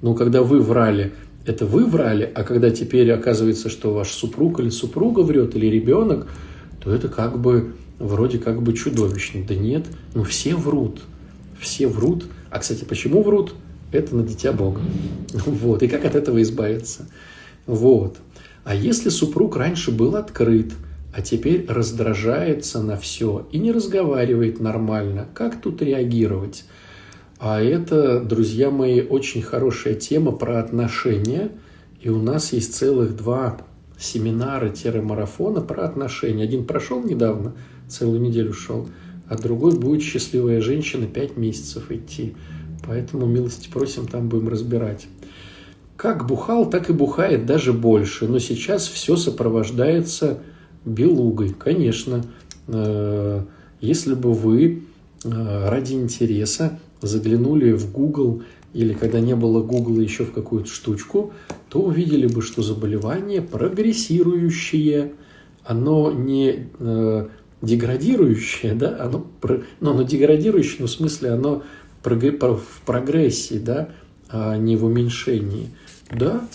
Но 0.02 0.14
когда 0.14 0.42
вы 0.42 0.60
врали, 0.60 1.12
это 1.46 1.66
вы 1.66 1.86
врали, 1.86 2.30
а 2.34 2.42
когда 2.42 2.70
теперь 2.70 3.10
оказывается, 3.12 3.68
что 3.68 3.94
ваш 3.94 4.08
супруг 4.08 4.60
или 4.60 4.70
супруга 4.70 5.20
врет, 5.20 5.54
или 5.56 5.66
ребенок, 5.66 6.26
то 6.82 6.92
это 6.92 7.08
как 7.08 7.40
бы 7.40 7.74
вроде 7.98 8.38
как 8.38 8.62
бы 8.62 8.72
чудовищно. 8.72 9.44
Да 9.46 9.54
нет, 9.54 9.86
ну 10.14 10.24
все 10.24 10.56
врут. 10.56 11.00
Все 11.60 11.86
врут. 11.86 12.24
А, 12.50 12.58
кстати, 12.58 12.84
почему 12.84 13.22
врут? 13.22 13.54
Это 13.92 14.16
на 14.16 14.22
дитя 14.22 14.52
Бога. 14.52 14.80
Вот. 15.46 15.82
И 15.82 15.88
как 15.88 16.04
от 16.04 16.14
этого 16.14 16.42
избавиться? 16.42 17.06
Вот. 17.66 18.16
А 18.64 18.74
если 18.74 19.10
супруг 19.10 19.56
раньше 19.56 19.90
был 19.90 20.16
открыт, 20.16 20.72
а 21.14 21.22
теперь 21.22 21.64
раздражается 21.68 22.82
на 22.82 22.96
все 22.96 23.46
и 23.52 23.58
не 23.58 23.70
разговаривает 23.70 24.58
нормально, 24.58 25.28
как 25.32 25.60
тут 25.60 25.80
реагировать? 25.80 26.64
А 27.38 27.62
это, 27.62 28.20
друзья 28.20 28.70
мои, 28.70 29.00
очень 29.00 29.40
хорошая 29.40 29.94
тема 29.94 30.32
про 30.32 30.58
отношения. 30.58 31.52
И 32.00 32.08
у 32.08 32.20
нас 32.20 32.52
есть 32.52 32.74
целых 32.74 33.16
два 33.16 33.58
семинара-марафона 33.96 35.60
про 35.60 35.84
отношения. 35.84 36.42
Один 36.42 36.64
прошел 36.64 37.02
недавно, 37.02 37.52
целую 37.86 38.20
неделю 38.20 38.52
шел, 38.52 38.88
а 39.28 39.36
другой 39.36 39.78
будет 39.78 40.02
«Счастливая 40.02 40.60
женщина» 40.60 41.06
пять 41.06 41.36
месяцев 41.36 41.92
идти. 41.92 42.34
Поэтому 42.86 43.26
милости 43.26 43.68
просим, 43.68 44.08
там 44.08 44.28
будем 44.28 44.48
разбирать. 44.48 45.06
Как 45.96 46.26
бухал, 46.26 46.68
так 46.68 46.90
и 46.90 46.92
бухает 46.92 47.46
даже 47.46 47.72
больше. 47.72 48.26
Но 48.26 48.40
сейчас 48.40 48.88
все 48.88 49.16
сопровождается 49.16 50.40
белугой. 50.84 51.50
Конечно, 51.50 52.24
э, 52.68 53.42
если 53.80 54.14
бы 54.14 54.32
вы 54.32 54.82
э, 55.24 55.68
ради 55.68 55.94
интереса 55.94 56.78
заглянули 57.00 57.72
в 57.72 57.92
Google 57.92 58.42
или 58.72 58.92
когда 58.92 59.20
не 59.20 59.36
было 59.36 59.62
Google 59.62 60.00
еще 60.00 60.24
в 60.24 60.32
какую-то 60.32 60.68
штучку, 60.68 61.32
то 61.68 61.80
увидели 61.80 62.26
бы, 62.26 62.42
что 62.42 62.62
заболевание 62.62 63.40
прогрессирующее, 63.40 65.12
оно 65.64 66.10
не 66.10 66.68
э, 66.78 67.26
деградирующее, 67.62 68.74
да, 68.74 68.96
оно, 69.00 69.26
ну, 69.80 69.90
оно 69.90 70.02
деградирующее, 70.02 70.78
но 70.80 70.86
в 70.86 70.90
смысле 70.90 71.30
оно 71.30 71.62
в 72.02 72.82
прогрессии, 72.84 73.58
да, 73.58 73.88
а 74.28 74.56
не 74.56 74.76
в 74.76 74.84
уменьшении. 74.84 75.70
Да, 76.10 76.46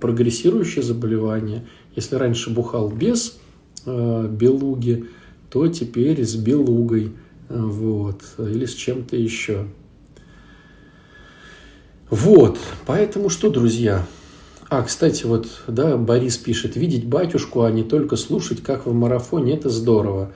прогрессирующее 0.00 0.82
заболевание. 0.82 1.64
Если 1.96 2.16
раньше 2.16 2.50
бухал 2.50 2.90
без 2.90 3.38
белуги, 3.86 5.06
то 5.50 5.66
теперь 5.68 6.24
с 6.24 6.34
белугой, 6.34 7.12
э, 7.48 7.60
вот, 7.60 8.22
или 8.38 8.66
с 8.66 8.74
чем-то 8.74 9.16
еще. 9.16 9.66
Вот, 12.10 12.58
поэтому 12.86 13.28
что, 13.28 13.50
друзья? 13.50 14.06
А, 14.70 14.82
кстати, 14.82 15.24
вот, 15.24 15.62
да, 15.66 15.96
Борис 15.96 16.36
пишет, 16.36 16.76
видеть 16.76 17.06
батюшку, 17.06 17.62
а 17.62 17.70
не 17.70 17.82
только 17.82 18.16
слушать, 18.16 18.62
как 18.62 18.86
в 18.86 18.92
марафоне, 18.92 19.54
это 19.54 19.70
здорово. 19.70 20.32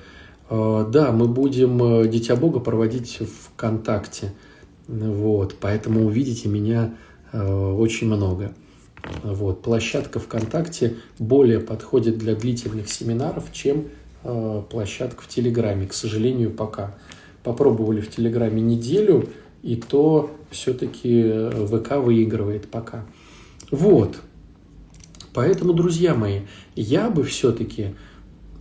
А, 0.48 0.84
да, 0.88 1.12
мы 1.12 1.28
будем 1.28 1.82
э, 1.82 2.08
Дитя 2.08 2.36
Бога 2.36 2.60
проводить 2.60 3.20
ВКонтакте, 3.48 4.32
вот, 4.88 5.56
поэтому 5.60 6.06
увидите 6.06 6.48
меня 6.48 6.94
э, 7.32 7.72
очень 7.72 8.06
много. 8.06 8.52
Вот, 9.22 9.62
площадка 9.62 10.20
ВКонтакте 10.20 10.96
более 11.18 11.60
подходит 11.60 12.18
для 12.18 12.34
длительных 12.34 12.88
семинаров, 12.88 13.52
чем 13.52 13.88
э, 14.22 14.62
площадка 14.70 15.22
в 15.22 15.28
Телеграме, 15.28 15.86
к 15.86 15.92
сожалению, 15.92 16.50
пока. 16.50 16.94
Попробовали 17.42 18.00
в 18.00 18.10
Телеграме 18.10 18.60
неделю– 18.62 19.28
и 19.62 19.76
то 19.76 20.30
все-таки 20.50 21.48
ВК 21.66 21.96
выигрывает 21.96 22.68
пока. 22.68 23.06
Вот. 23.70 24.16
Поэтому, 25.32 25.72
друзья 25.72 26.14
мои, 26.14 26.40
я 26.74 27.08
бы 27.08 27.22
все-таки 27.22 27.94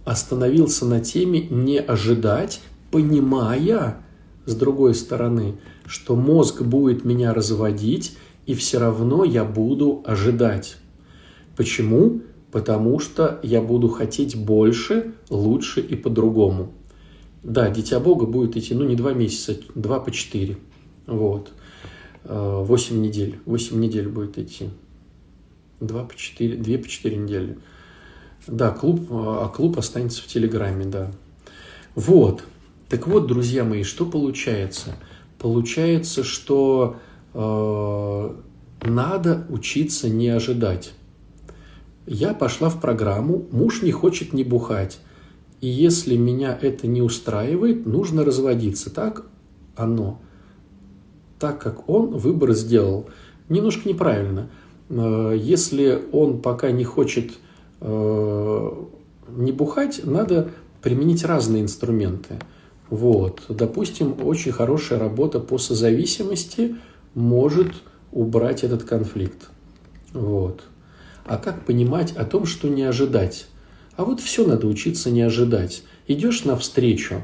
остановился 0.05 0.85
на 0.85 1.01
теме 1.01 1.41
не 1.41 1.79
ожидать, 1.79 2.61
понимая, 2.91 3.97
с 4.45 4.55
другой 4.55 4.95
стороны, 4.95 5.55
что 5.85 6.15
мозг 6.15 6.61
будет 6.61 7.03
меня 7.03 7.33
разводить, 7.33 8.17
и 8.45 8.53
все 8.53 8.79
равно 8.79 9.23
я 9.23 9.45
буду 9.45 10.01
ожидать. 10.05 10.77
Почему? 11.55 12.21
Потому 12.51 12.99
что 12.99 13.39
я 13.43 13.61
буду 13.61 13.87
хотеть 13.87 14.35
больше, 14.35 15.13
лучше 15.29 15.79
и 15.79 15.95
по-другому. 15.95 16.71
Да, 17.43 17.69
Дитя 17.69 17.99
Бога 17.99 18.25
будет 18.25 18.57
идти, 18.57 18.75
ну, 18.75 18.85
не 18.85 18.95
два 18.95 19.13
месяца, 19.13 19.57
два 19.73 19.99
по 19.99 20.11
четыре. 20.11 20.57
Вот. 21.07 21.51
8 22.23 22.95
э, 22.95 22.99
недель. 22.99 23.39
8 23.45 23.79
недель 23.79 24.07
будет 24.07 24.37
идти. 24.37 24.69
2 25.79 26.03
по 26.03 26.15
4, 26.15 26.57
2 26.57 26.77
по 26.77 26.87
4 26.87 27.15
недели. 27.15 27.57
Да, 28.47 28.71
клуб, 28.71 29.07
а 29.11 29.47
клуб 29.49 29.77
останется 29.79 30.21
в 30.21 30.27
Телеграме, 30.27 30.85
да. 30.85 31.11
Вот. 31.95 32.43
Так 32.89 33.07
вот, 33.07 33.27
друзья 33.27 33.63
мои, 33.63 33.83
что 33.83 34.05
получается? 34.05 34.95
Получается, 35.39 36.23
что 36.23 36.97
э, 36.97 37.10
надо 37.33 39.45
учиться 39.49 40.09
не 40.09 40.29
ожидать. 40.29 40.93
Я 42.05 42.33
пошла 42.33 42.69
в 42.69 42.81
программу, 42.81 43.47
муж 43.51 43.83
не 43.83 43.91
хочет 43.91 44.33
не 44.33 44.43
бухать. 44.43 44.99
И 45.61 45.67
если 45.67 46.17
меня 46.17 46.57
это 46.59 46.87
не 46.87 47.01
устраивает, 47.01 47.85
нужно 47.85 48.25
разводиться. 48.25 48.93
Так 48.93 49.25
оно 49.75 50.19
так, 51.41 51.59
как 51.59 51.89
он 51.89 52.17
выбор 52.17 52.53
сделал. 52.53 53.09
Немножко 53.49 53.89
неправильно. 53.89 54.49
Э, 54.89 55.35
если 55.37 56.01
он 56.11 56.41
пока 56.41 56.71
не 56.71 56.83
хочет 56.83 57.31
э, 57.81 58.71
не 59.35 59.51
бухать, 59.51 60.01
надо 60.03 60.51
применить 60.81 61.25
разные 61.25 61.63
инструменты. 61.63 62.35
Вот. 62.89 63.43
Допустим, 63.49 64.15
очень 64.23 64.51
хорошая 64.51 64.99
работа 64.99 65.39
по 65.39 65.57
созависимости 65.57 66.75
может 67.13 67.73
убрать 68.11 68.63
этот 68.63 68.83
конфликт. 68.83 69.49
Вот. 70.13 70.63
А 71.25 71.37
как 71.37 71.65
понимать 71.65 72.13
о 72.13 72.25
том, 72.25 72.45
что 72.45 72.67
не 72.67 72.83
ожидать? 72.83 73.47
А 73.95 74.03
вот 74.03 74.19
все 74.19 74.45
надо 74.45 74.67
учиться 74.67 75.11
не 75.11 75.21
ожидать. 75.21 75.83
Идешь 76.07 76.43
навстречу, 76.45 77.23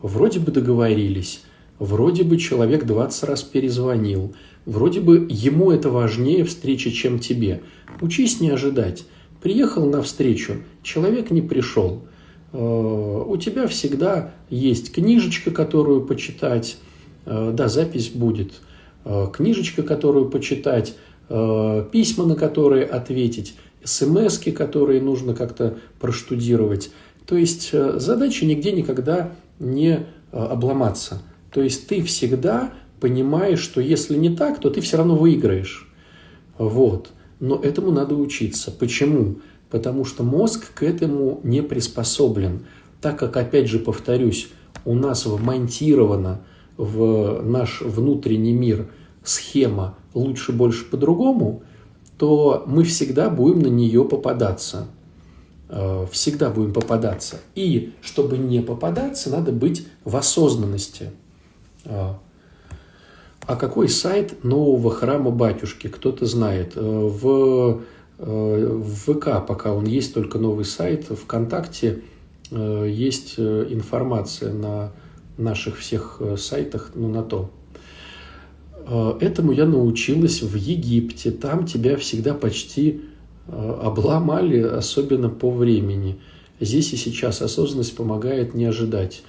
вроде 0.00 0.40
бы 0.40 0.52
договорились, 0.52 1.42
Вроде 1.78 2.24
бы 2.24 2.38
человек 2.38 2.86
20 2.86 3.22
раз 3.22 3.42
перезвонил, 3.42 4.34
Вроде 4.68 5.00
бы 5.00 5.26
ему 5.30 5.70
это 5.70 5.88
важнее 5.88 6.44
встреча, 6.44 6.90
чем 6.90 7.20
тебе. 7.20 7.62
Учись 8.02 8.38
не 8.38 8.50
ожидать. 8.50 9.04
Приехал 9.42 9.88
на 9.88 10.02
встречу, 10.02 10.56
человек 10.82 11.30
не 11.30 11.40
пришел. 11.40 12.04
Э, 12.52 13.24
у 13.26 13.34
тебя 13.38 13.66
всегда 13.66 14.34
есть 14.50 14.92
книжечка, 14.92 15.52
которую 15.52 16.04
почитать. 16.04 16.76
Э, 17.24 17.50
да, 17.54 17.68
запись 17.68 18.10
будет. 18.10 18.60
Э, 19.08 19.26
книжечка, 19.32 19.82
которую 19.82 20.28
почитать, 20.30 20.94
письма, 21.92 22.24
на 22.24 22.36
которые 22.36 22.86
ответить, 22.86 23.54
смс, 23.84 24.38
которые 24.38 25.02
нужно 25.02 25.34
как-то 25.34 25.76
проштудировать. 26.00 26.90
То 27.26 27.36
есть 27.36 27.70
задача 27.70 28.46
нигде 28.46 28.72
никогда 28.72 29.32
не 29.58 30.06
обломаться. 30.32 31.20
То 31.50 31.60
есть 31.60 31.86
ты 31.86 32.02
всегда 32.02 32.72
понимаешь, 32.98 33.60
что 33.60 33.82
если 33.82 34.16
не 34.16 34.34
так, 34.34 34.58
то 34.58 34.70
ты 34.70 34.80
все 34.80 34.96
равно 34.96 35.16
выиграешь. 35.16 35.92
Вот. 36.56 37.10
Но 37.40 37.60
этому 37.60 37.90
надо 37.90 38.14
учиться. 38.14 38.70
Почему? 38.70 39.36
Потому 39.68 40.06
что 40.06 40.22
мозг 40.22 40.72
к 40.72 40.82
этому 40.82 41.40
не 41.44 41.62
приспособлен. 41.62 42.60
Так 43.02 43.18
как, 43.18 43.36
опять 43.36 43.68
же, 43.68 43.80
повторюсь, 43.80 44.48
у 44.86 44.94
нас 44.94 45.26
вмонтирована 45.26 46.40
в 46.78 47.42
наш 47.42 47.82
внутренний 47.82 48.54
мир 48.54 48.88
схема 49.28 49.96
«лучше, 50.14 50.52
больше, 50.52 50.84
по-другому», 50.84 51.62
то 52.16 52.64
мы 52.66 52.84
всегда 52.84 53.30
будем 53.30 53.60
на 53.60 53.68
нее 53.68 54.04
попадаться. 54.04 54.88
Э, 55.68 56.06
всегда 56.10 56.50
будем 56.50 56.72
попадаться. 56.72 57.36
И 57.54 57.92
чтобы 58.00 58.38
не 58.38 58.60
попадаться, 58.60 59.30
надо 59.30 59.52
быть 59.52 59.86
в 60.04 60.16
осознанности. 60.16 61.10
Э, 61.84 62.14
а 63.46 63.56
какой 63.56 63.88
сайт 63.88 64.44
нового 64.44 64.90
храма 64.90 65.30
батюшки? 65.30 65.88
Кто-то 65.88 66.26
знает. 66.26 66.72
Э, 66.74 66.80
в, 66.80 67.82
в 68.18 68.94
ВК 68.94 69.46
пока 69.46 69.72
он 69.72 69.84
есть 69.84 70.14
только 70.14 70.38
новый 70.38 70.64
сайт. 70.64 71.04
ВКонтакте 71.04 72.02
есть 72.50 73.38
информация 73.38 74.52
на 74.52 74.90
наших 75.36 75.76
всех 75.76 76.20
сайтах, 76.36 76.92
ну, 76.94 77.08
на 77.08 77.22
то. 77.22 77.50
Этому 79.20 79.52
я 79.52 79.66
научилась 79.66 80.42
в 80.42 80.54
Египте. 80.56 81.30
Там 81.30 81.66
тебя 81.66 81.96
всегда 81.96 82.32
почти 82.32 83.02
обломали, 83.46 84.60
особенно 84.60 85.28
по 85.28 85.50
времени. 85.50 86.18
Здесь 86.60 86.92
и 86.92 86.96
сейчас 86.96 87.42
осознанность 87.42 87.96
помогает 87.96 88.54
не 88.54 88.64
ожидать. 88.64 89.22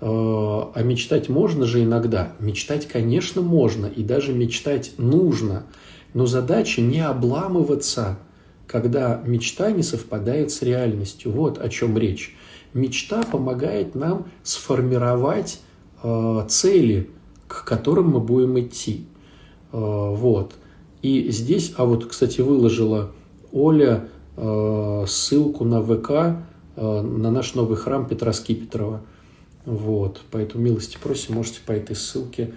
Э, 0.00 0.06
а 0.06 0.82
мечтать 0.82 1.28
можно 1.28 1.64
же 1.66 1.82
иногда. 1.82 2.32
Мечтать, 2.38 2.86
конечно, 2.86 3.40
можно, 3.40 3.86
и 3.86 4.02
даже 4.02 4.32
мечтать 4.34 4.92
нужно. 4.98 5.64
Но 6.12 6.26
задача 6.26 6.82
не 6.82 7.00
обламываться, 7.00 8.18
когда 8.66 9.22
мечта 9.24 9.70
не 9.70 9.82
совпадает 9.82 10.50
с 10.50 10.62
реальностью. 10.62 11.32
Вот 11.32 11.58
о 11.58 11.68
чем 11.68 11.96
речь. 11.96 12.36
Мечта 12.74 13.22
помогает 13.22 13.94
нам 13.94 14.26
сформировать 14.42 15.60
э, 16.02 16.44
цели, 16.48 17.10
к 17.54 17.64
которым 17.64 18.10
мы 18.10 18.20
будем 18.20 18.58
идти. 18.58 19.06
Э, 19.72 19.78
вот. 20.14 20.54
И 21.02 21.30
здесь, 21.30 21.74
а 21.76 21.84
вот, 21.84 22.06
кстати, 22.06 22.40
выложила 22.40 23.12
Оля 23.52 24.08
э, 24.36 25.04
ссылку 25.06 25.64
на 25.64 25.82
ВК 25.82 26.10
э, 26.76 27.02
на 27.02 27.30
наш 27.30 27.54
новый 27.54 27.76
храм 27.76 28.06
Петра 28.06 28.32
Скипетрова– 28.32 29.02
вот, 29.66 30.20
поэтому 30.30 30.62
милости 30.62 30.98
просим, 31.02 31.36
можете 31.36 31.60
по 31.64 31.72
этой 31.72 31.96
ссылке 31.96 32.52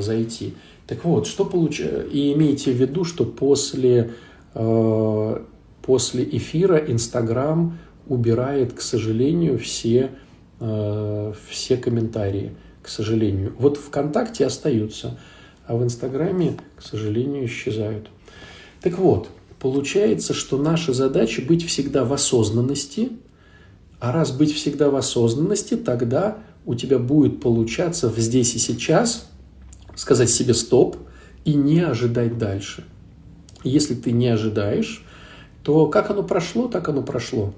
зайти. 0.00 0.52
Так 0.86 1.02
вот, 1.06 1.26
что 1.26 1.46
получается, 1.46 2.02
и 2.02 2.34
имейте 2.34 2.72
в 2.72 2.74
виду, 2.74 3.04
что 3.04 3.24
после, 3.24 4.12
после 4.52 6.24
эфира 6.24 6.76
Инстаграм 6.76 7.78
убирает, 8.06 8.74
к 8.74 8.82
сожалению, 8.82 9.58
все, 9.58 10.10
все 10.58 11.76
комментарии, 11.78 12.52
к 12.86 12.88
сожалению. 12.88 13.54
Вот 13.58 13.76
ВКонтакте 13.76 14.46
остаются, 14.46 15.18
а 15.66 15.76
в 15.76 15.84
Инстаграме, 15.84 16.56
к 16.76 16.82
сожалению, 16.82 17.44
исчезают. 17.44 18.08
Так 18.80 18.98
вот, 18.98 19.28
получается, 19.58 20.32
что 20.32 20.56
наша 20.56 20.94
задача 20.94 21.42
быть 21.42 21.66
всегда 21.66 22.04
в 22.04 22.14
осознанности– 22.14 23.10
а 23.98 24.12
раз 24.12 24.30
быть 24.30 24.52
всегда 24.52 24.90
в 24.90 24.96
осознанности, 24.96 25.74
тогда 25.74 26.38
у 26.64 26.74
тебя 26.74 26.98
будет 26.98 27.40
получаться 27.40 28.10
в 28.10 28.18
здесь 28.18 28.54
и 28.54 28.58
сейчас 28.58 29.28
сказать 29.94 30.30
себе 30.30 30.52
стоп 30.52 30.96
и 31.44 31.54
не 31.54 31.80
ожидать 31.80 32.36
дальше. 32.38 32.84
Если 33.64 33.94
ты 33.94 34.12
не 34.12 34.28
ожидаешь, 34.28 35.04
то 35.62 35.86
как 35.86 36.10
оно 36.10 36.22
прошло, 36.22 36.68
так 36.68 36.88
оно 36.88 37.02
прошло. 37.02 37.54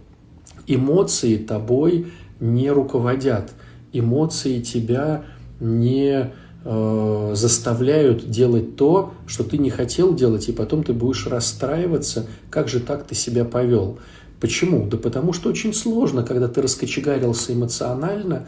Эмоции 0.67 1.37
тобой 1.37 2.13
не 2.41 2.71
руководят. 2.71 3.53
Эмоции 3.93 4.61
тебя 4.61 5.25
не 5.61 6.31
э, 6.65 7.33
заставляют 7.35 8.29
делать 8.31 8.77
то, 8.77 9.15
что 9.27 9.45
ты 9.45 9.59
не 9.59 9.71
хотел 9.71 10.15
делать, 10.15 10.49
и 10.49 10.53
потом 10.53 10.85
ты 10.85 10.93
будешь 10.93 11.27
расстраиваться, 11.27 12.27
как 12.51 12.69
же 12.69 12.81
так 12.81 13.07
ты 13.07 13.15
себя 13.15 13.45
повел. 13.45 13.99
Почему? 14.41 14.87
Да 14.87 14.97
потому 14.97 15.33
что 15.33 15.49
очень 15.49 15.75
сложно, 15.75 16.23
когда 16.23 16.49
ты 16.49 16.63
раскочегарился 16.63 17.53
эмоционально, 17.53 18.47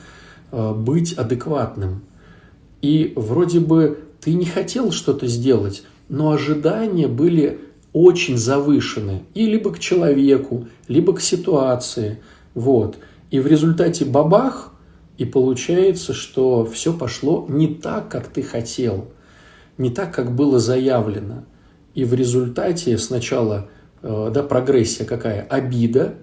э, 0.53 0.72
быть 0.74 1.14
адекватным. 1.14 2.03
И 2.83 3.12
вроде 3.16 3.61
бы 3.61 3.98
ты 4.20 4.35
не 4.35 4.46
хотел 4.46 4.92
что-то 4.92 5.26
сделать, 5.26 5.83
но 6.09 6.31
ожидания 6.31 7.09
были 7.09 7.59
очень 7.92 8.37
завышены. 8.37 9.22
И 9.35 9.46
либо 9.46 9.72
к 9.72 9.79
человеку, 9.79 10.68
либо 10.88 11.14
к 11.14 11.20
ситуации. 11.20 12.20
Вот. 12.55 12.98
И 13.31 13.40
в 13.40 13.46
результате 13.46 14.05
бабах, 14.05 14.70
и 15.21 15.25
получается, 15.25 16.13
что 16.15 16.65
все 16.65 16.93
пошло 16.93 17.47
не 17.49 17.69
так, 17.69 18.09
как 18.09 18.27
ты 18.27 18.43
хотел, 18.43 19.13
не 19.79 19.91
так, 19.91 20.13
как 20.13 20.35
было 20.35 20.59
заявлено. 20.59 21.45
И 21.95 22.05
в 22.05 22.15
результате 22.15 22.99
сначала– 22.99 23.69
Э, 24.03 24.31
да, 24.33 24.43
прогрессия 24.43 25.05
какая? 25.05 25.43
Обида, 25.43 26.15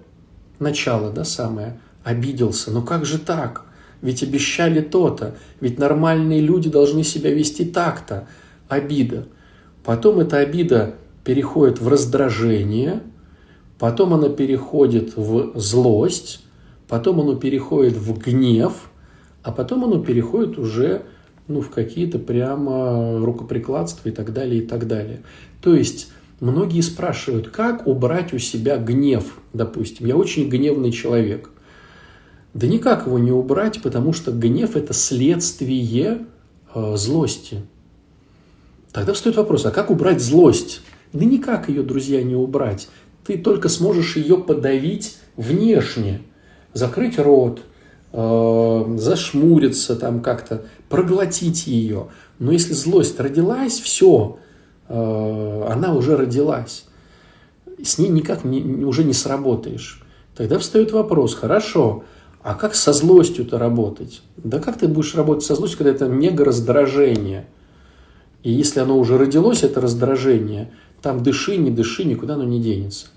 начало, 0.58 1.10
да, 1.10 1.24
самое, 1.24 1.80
обиделся. 2.04 2.70
Но 2.70 2.82
как 2.82 3.04
же 3.04 3.18
так? 3.18 3.64
Ведь 4.00 4.22
обещали 4.22 4.80
то-то, 4.80 5.36
ведь 5.60 5.78
нормальные 5.78 6.40
люди 6.40 6.70
должны 6.70 7.02
себя 7.02 7.32
вести 7.32 7.64
так-то. 7.64 8.28
Обида. 8.68 9.26
Потом 9.84 10.20
эта 10.20 10.38
обида 10.38 10.94
переходит 11.24 11.80
в 11.80 11.88
раздражение, 11.88 13.02
потом 13.78 14.14
она 14.14 14.28
переходит 14.28 15.16
в 15.16 15.58
злость, 15.58 16.44
потом 16.88 17.20
оно 17.20 17.36
переходит 17.36 17.94
в 17.94 18.18
гнев, 18.18 18.90
а 19.42 19.52
потом 19.52 19.84
оно 19.84 20.02
переходит 20.02 20.58
уже 20.58 21.02
ну, 21.46 21.60
в 21.60 21.70
какие-то 21.70 22.18
прямо 22.18 23.18
рукоприкладства 23.20 24.08
и 24.08 24.12
так 24.12 24.32
далее, 24.32 24.62
и 24.62 24.66
так 24.66 24.86
далее. 24.86 25.22
То 25.62 25.74
есть 25.74 26.10
Многие 26.40 26.82
спрашивают, 26.82 27.48
как 27.48 27.86
убрать 27.86 28.32
у 28.32 28.38
себя 28.38 28.76
гнев, 28.76 29.40
допустим. 29.52 30.06
Я 30.06 30.16
очень 30.16 30.48
гневный 30.48 30.92
человек. 30.92 31.50
Да 32.54 32.66
никак 32.68 33.06
его 33.06 33.18
не 33.18 33.32
убрать, 33.32 33.82
потому 33.82 34.12
что 34.12 34.30
гнев– 34.30 34.76
это 34.76 34.92
следствие 34.92 36.26
э, 36.74 36.96
злости. 36.96 37.62
Тогда 38.92 39.12
встает 39.14 39.36
вопрос, 39.36 39.66
а 39.66 39.72
как 39.72 39.90
убрать 39.90 40.20
злость? 40.20 40.82
Да 41.12 41.24
никак 41.24 41.68
ее, 41.68 41.82
друзья, 41.82 42.22
не 42.22 42.36
убрать. 42.36 42.88
Ты 43.26 43.36
только 43.36 43.68
сможешь 43.68 44.16
ее 44.16 44.38
подавить 44.38 45.16
внешне, 45.36 46.20
закрыть 46.78 47.18
рот, 47.18 47.60
э, 48.12 48.94
зашмуриться 48.96 49.96
там 49.96 50.20
как-то, 50.20 50.62
проглотить 50.88 51.66
ее. 51.66 52.08
Но 52.38 52.52
если 52.52 52.72
злость 52.72 53.20
родилась, 53.20 53.80
все, 53.80 54.38
Э, 54.88 55.68
она 55.70 55.94
уже 55.94 56.16
родилась. 56.16 56.84
С 57.82 57.98
ней 57.98 58.08
никак 58.08 58.44
не, 58.44 58.84
уже 58.84 59.04
не 59.04 59.12
сработаешь. 59.12 60.02
Тогда 60.34 60.58
встает 60.58 60.92
вопрос, 60.92 61.34
хорошо, 61.34 62.04
а 62.42 62.54
как 62.54 62.74
со 62.74 62.92
злостью-то 62.92 63.58
работать? 63.58 64.22
Да 64.36 64.60
как 64.60 64.78
ты 64.78 64.88
будешь 64.88 65.14
работать 65.14 65.44
со 65.44 65.54
злостью, 65.54 65.78
когда 65.78 65.92
это 65.92 66.06
мега 66.06 66.44
раздражение? 66.44 67.46
И 68.42 68.52
если 68.52 68.80
оно 68.80 68.98
уже 68.98 69.18
родилось, 69.18 69.62
это 69.62 69.80
раздражение, 69.80 70.72
там 71.02 71.22
дыши, 71.22 71.56
не 71.56 71.70
дыши, 71.70 72.04
никуда 72.04 72.34
оно 72.34 72.44
не 72.44 72.60
денется. 72.60 73.08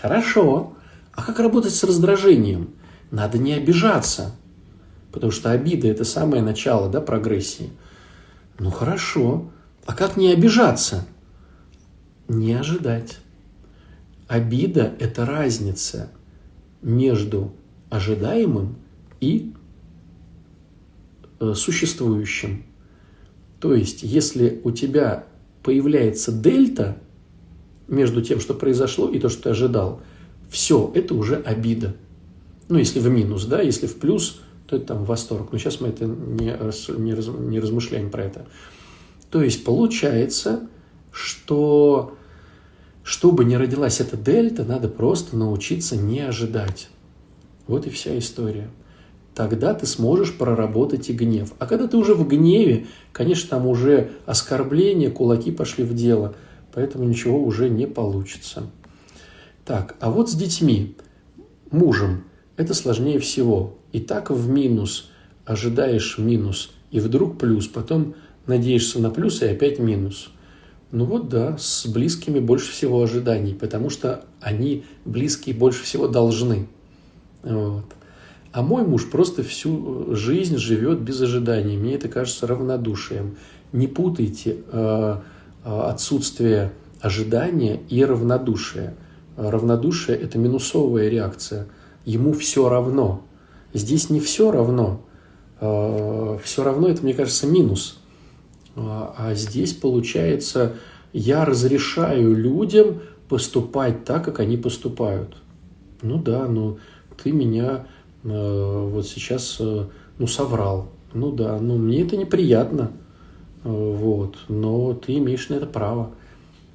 Хорошо. 0.00 0.74
А 1.12 1.22
как 1.22 1.40
работать 1.40 1.74
с 1.74 1.82
раздражением? 1.82 2.70
Надо 3.10 3.38
не 3.38 3.54
обижаться. 3.54 4.34
Потому 5.12 5.32
что 5.32 5.50
обида– 5.50 5.88
это 5.88 6.04
самое 6.04 6.42
начало 6.42 6.90
да, 6.90 7.00
прогрессии. 7.00 7.70
Ну 8.58 8.70
хорошо. 8.70 9.50
А 9.86 9.94
как 9.94 10.16
не 10.16 10.32
обижаться? 10.32 11.06
не 12.28 12.54
ожидать. 12.54 13.18
Обида– 14.26 14.94
это 14.98 15.24
разница 15.24 16.10
между 16.82 17.52
ожидаемым 17.90 18.76
и 19.20 19.52
э, 21.38 21.54
существующим. 21.54 22.64
То 23.60 23.74
есть, 23.74 24.02
если 24.02 24.60
у 24.64 24.72
тебя 24.72 25.24
появляется 25.62 26.32
дельта 26.32 26.98
между 27.88 28.20
тем, 28.22 28.40
что 28.40 28.54
произошло, 28.54 29.08
и 29.08 29.18
то, 29.18 29.28
что 29.28 29.44
ты 29.44 29.50
ожидал, 29.50 30.00
все, 30.50 30.90
это 30.94 31.14
уже 31.14 31.36
обида. 31.36 31.94
Ну, 32.68 32.78
если 32.78 32.98
в 32.98 33.08
минус, 33.08 33.44
да, 33.44 33.60
если 33.60 33.86
в 33.86 33.98
плюс, 33.98 34.40
то 34.66 34.76
это 34.76 34.86
там 34.86 35.04
восторг. 35.04 35.52
Но 35.52 35.58
сейчас 35.58 35.80
мы 35.80 35.88
это 35.88 36.04
не, 36.06 36.46
не, 36.46 36.52
раз, 37.14 37.28
не 37.28 37.60
размышляем 37.60 38.10
про 38.10 38.24
это. 38.24 38.46
То 39.30 39.42
есть 39.42 39.64
получается, 39.64 40.68
что 41.12 42.16
чтобы 43.02 43.44
не 43.44 43.56
родилась 43.56 44.00
эта 44.00 44.16
дельта, 44.16 44.64
надо 44.64 44.88
просто 44.88 45.36
научиться 45.36 45.96
не 45.96 46.20
ожидать. 46.20 46.88
Вот 47.68 47.86
и 47.86 47.90
вся 47.90 48.18
история. 48.18 48.68
Тогда 49.34 49.74
ты 49.74 49.86
сможешь 49.86 50.36
проработать 50.36 51.08
и 51.10 51.12
гнев. 51.12 51.52
А 51.58 51.66
когда 51.66 51.86
ты 51.86 51.96
уже 51.98 52.14
в 52.14 52.26
гневе, 52.26 52.86
конечно, 53.12 53.50
там 53.50 53.66
уже 53.66 54.12
оскорбления, 54.24 55.10
кулаки 55.10 55.52
пошли 55.52 55.84
в 55.84 55.94
дело, 55.94 56.34
поэтому 56.72 57.04
ничего 57.04 57.40
уже 57.40 57.68
не 57.68 57.86
получится. 57.86 58.70
Так, 59.64 59.94
а 60.00 60.10
вот 60.10 60.30
с 60.30 60.34
детьми, 60.34 60.96
мужем, 61.70 62.24
это 62.56 62.74
сложнее 62.74 63.18
всего. 63.18 63.78
И 63.92 64.00
так 64.00 64.30
в 64.30 64.48
минус 64.48 65.10
ожидаешь 65.44 66.18
минус, 66.18 66.70
и 66.90 67.00
вдруг 67.00 67.38
плюс, 67.38 67.66
потом 67.68 68.14
надеешься 68.46 69.00
на 69.00 69.10
плюс 69.10 69.42
и 69.42 69.46
опять 69.46 69.78
минус. 69.78 70.30
Ну 70.92 71.04
вот 71.04 71.28
да, 71.28 71.56
с 71.58 71.86
близкими 71.86 72.38
больше 72.38 72.70
всего 72.72 73.02
ожиданий, 73.02 73.54
потому 73.54 73.90
что 73.90 74.24
они 74.40 74.84
близкие 75.04 75.54
больше 75.54 75.82
всего 75.82 76.08
должны. 76.08 76.68
Вот. 77.42 77.84
А 78.52 78.62
мой 78.62 78.84
муж 78.84 79.10
просто 79.10 79.42
всю 79.42 80.14
жизнь 80.14 80.56
живет 80.56 81.00
без 81.00 81.20
ожиданий. 81.20 81.76
Мне 81.76 81.96
это 81.96 82.08
кажется 82.08 82.46
равнодушием. 82.46 83.36
Не 83.72 83.86
путайте 83.86 84.58
э, 84.72 85.16
отсутствие 85.64 86.72
ожидания 87.00 87.80
и 87.90 88.04
равнодушие. 88.04 88.94
Равнодушие– 89.36 90.16
это 90.18 90.38
минусовая 90.38 91.08
реакция. 91.08 91.66
Ему 92.06 92.32
все 92.32 92.68
равно. 92.70 93.22
Здесь 93.74 94.08
не 94.08 94.20
все 94.20 94.50
равно. 94.50 95.02
Э, 95.60 96.38
все 96.42 96.64
равно– 96.64 96.88
это, 96.88 97.02
мне 97.02 97.12
кажется, 97.12 97.46
минус. 97.46 97.98
А, 98.76 99.14
а 99.18 99.34
здесь, 99.34 99.74
получается, 99.74 100.76
я 101.12 101.44
разрешаю 101.44 102.34
людям 102.34 103.02
поступать 103.28 104.04
так, 104.04 104.24
как 104.24 104.40
они 104.40 104.56
поступают. 104.56 105.36
Ну 106.00 106.22
да, 106.22 106.46
ну 106.46 106.78
ты 107.22 107.32
меня 107.32 107.86
э, 108.22 108.88
вот 108.92 109.06
сейчас 109.06 109.60
ну 110.18 110.26
соврал. 110.26 110.88
Ну 111.12 111.32
да, 111.32 111.58
ну 111.58 111.76
мне 111.76 112.02
это 112.02 112.16
неприятно. 112.16 112.92
Вот, 113.64 114.36
но 114.48 114.94
ты 114.94 115.16
имеешь 115.16 115.48
на 115.48 115.54
это 115.54 115.66
право. 115.66 116.12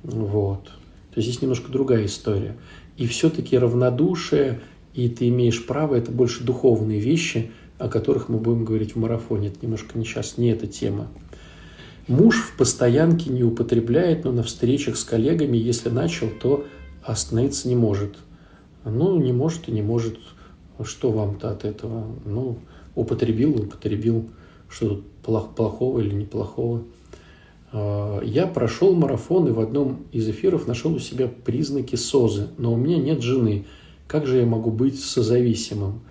Вот. 0.03 0.65
То 0.65 1.17
есть 1.17 1.29
здесь 1.29 1.41
немножко 1.41 1.71
другая 1.71 2.05
история. 2.05 2.57
И 2.97 3.07
все-таки 3.07 3.57
равнодушие, 3.57 4.59
и 4.93 5.10
ты 5.10 5.30
имеешь 5.30 5.65
право, 5.65 5.95
это 5.95 6.12
больше 6.12 6.43
духовные 6.43 6.99
вещи, 6.99 7.51
о 7.77 7.88
которых 7.88 8.30
мы 8.30 8.38
будем 8.38 8.65
говорить 8.65 8.95
в 8.95 8.99
марафоне. 8.99 9.47
Это 9.47 9.60
немножко 9.62 9.97
не 9.97 10.06
сейчас, 10.06 10.38
не 10.38 10.49
эта 10.49 10.67
тема. 10.67 11.08
Муж 12.08 12.41
в 12.41 12.58
постоянке 12.58 13.30
не 13.30 13.43
употребляет, 13.43 14.25
но 14.25 14.32
на 14.32 14.43
встречах 14.43 14.97
с 14.97 15.04
коллегами, 15.04 15.58
если 15.58 15.89
начал, 15.89 16.27
то 16.41 16.65
остановиться 17.04 17.67
не 17.67 17.75
может. 17.75 18.17
Ну, 18.86 19.19
не 19.19 19.34
может 19.34 19.67
и 19.69 19.71
не 19.71 19.82
может. 19.82 20.17
Что 20.84 21.12
вам-то 21.12 21.51
от 21.51 21.63
этого? 21.63 22.06
Ну, 22.25 22.58
употребил, 22.95 23.56
употребил. 23.56 24.30
Что 24.67 24.89
тут 24.89 25.06
плохого 25.56 25.99
или 25.99 26.13
неплохого? 26.13 26.84
А, 27.71 28.21
я 28.23 28.47
прошел 28.47 28.95
марафон 28.95 29.47
и 29.47 29.51
в 29.51 29.60
одном 29.60 30.06
из 30.12 30.27
эфиров 30.27 30.67
нашел 30.67 30.93
у 30.93 30.99
себя 30.99 31.27
признаки 31.27 31.95
СОЗы, 31.95 32.49
но 32.58 32.73
у 32.73 32.77
меня 32.77 32.97
нет 32.97 33.21
жены. 33.21 33.65
Как 34.12 34.28
же 34.28 34.39
я 34.39 34.45
могу 34.45 34.71
быть 34.71 35.00
созависимым? 35.00 36.02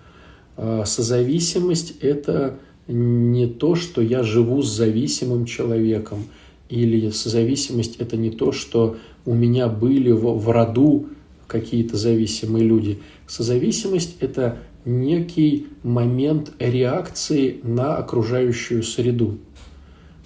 А, 0.57 0.85
созависимость– 0.85 1.97
это 2.01 2.57
не 2.87 3.45
то, 3.45 3.75
что 3.75 4.01
я 4.01 4.23
живу 4.23 4.63
с 4.63 4.75
зависимым 4.75 5.45
человеком, 5.45 6.25
или 6.67 7.11
созависимость– 7.11 7.97
это 7.99 8.17
не 8.17 8.31
то, 8.31 8.53
что 8.53 8.97
у 9.23 9.35
меня 9.35 9.67
были 9.67 10.09
в, 10.09 10.49
роду 10.49 11.09
какие-то 11.45 11.95
зависимые 11.95 12.65
люди. 12.65 12.97
Созависимость– 13.27 14.17
это 14.19 14.57
некий 14.83 15.67
момент 15.83 16.53
реакции 16.57 17.59
на 17.61 17.97
окружающую 17.97 18.81
среду. 18.81 19.37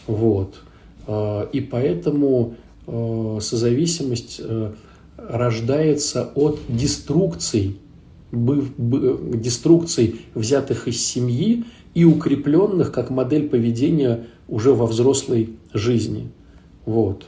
Вот. 0.08 0.62
А, 1.08 1.50
и 1.52 1.60
поэтому 1.60 2.56
а, 2.88 3.40
созависимость 3.42 4.40
э, 4.42 4.72
рождается 5.17 6.32
от 6.36 6.60
деструкций, 6.67 7.78
деструкций, 8.32 10.21
взятых 10.34 10.88
из 10.88 11.06
семьи 11.06 11.63
и 11.93 12.06
укрепленных 12.06 12.91
как 12.91 13.10
модель 13.10 13.47
поведения 13.47 14.25
уже 14.47 14.73
во 14.73 14.86
взрослой 14.86 15.51
жизни. 15.73 16.30
Вот. 16.86 17.25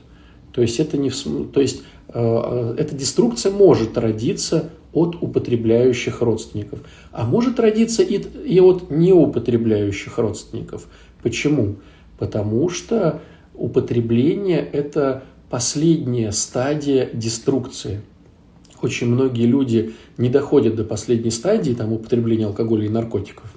То 0.51 0.61
есть, 0.61 0.79
это 0.79 0.97
не, 0.97 1.09
то 1.09 1.61
есть 1.61 1.83
э, 2.09 2.75
эта 2.77 2.95
деструкция 2.95 3.51
может 3.51 3.97
родиться 3.97 4.69
от 4.93 5.15
употребляющих 5.21 6.21
родственников, 6.21 6.79
а 7.11 7.25
может 7.25 7.59
родиться 7.59 8.01
и, 8.03 8.17
и 8.17 8.59
от 8.59 8.89
неупотребляющих 8.89 10.17
родственников. 10.17 10.87
Почему? 11.21 11.75
Потому 12.17 12.69
что 12.69 13.21
употребление– 13.53 14.59
это 14.73 15.23
последняя 15.49 16.31
стадия 16.31 17.09
деструкции. 17.13 18.01
Очень 18.81 19.07
многие 19.07 19.45
люди 19.45 19.95
не 20.17 20.29
доходят 20.29 20.75
до 20.75 20.83
последней 20.83 21.31
стадии 21.31 21.73
там, 21.73 21.93
употребления 21.93 22.45
алкоголя 22.45 22.85
и 22.85 22.89
наркотиков. 22.89 23.51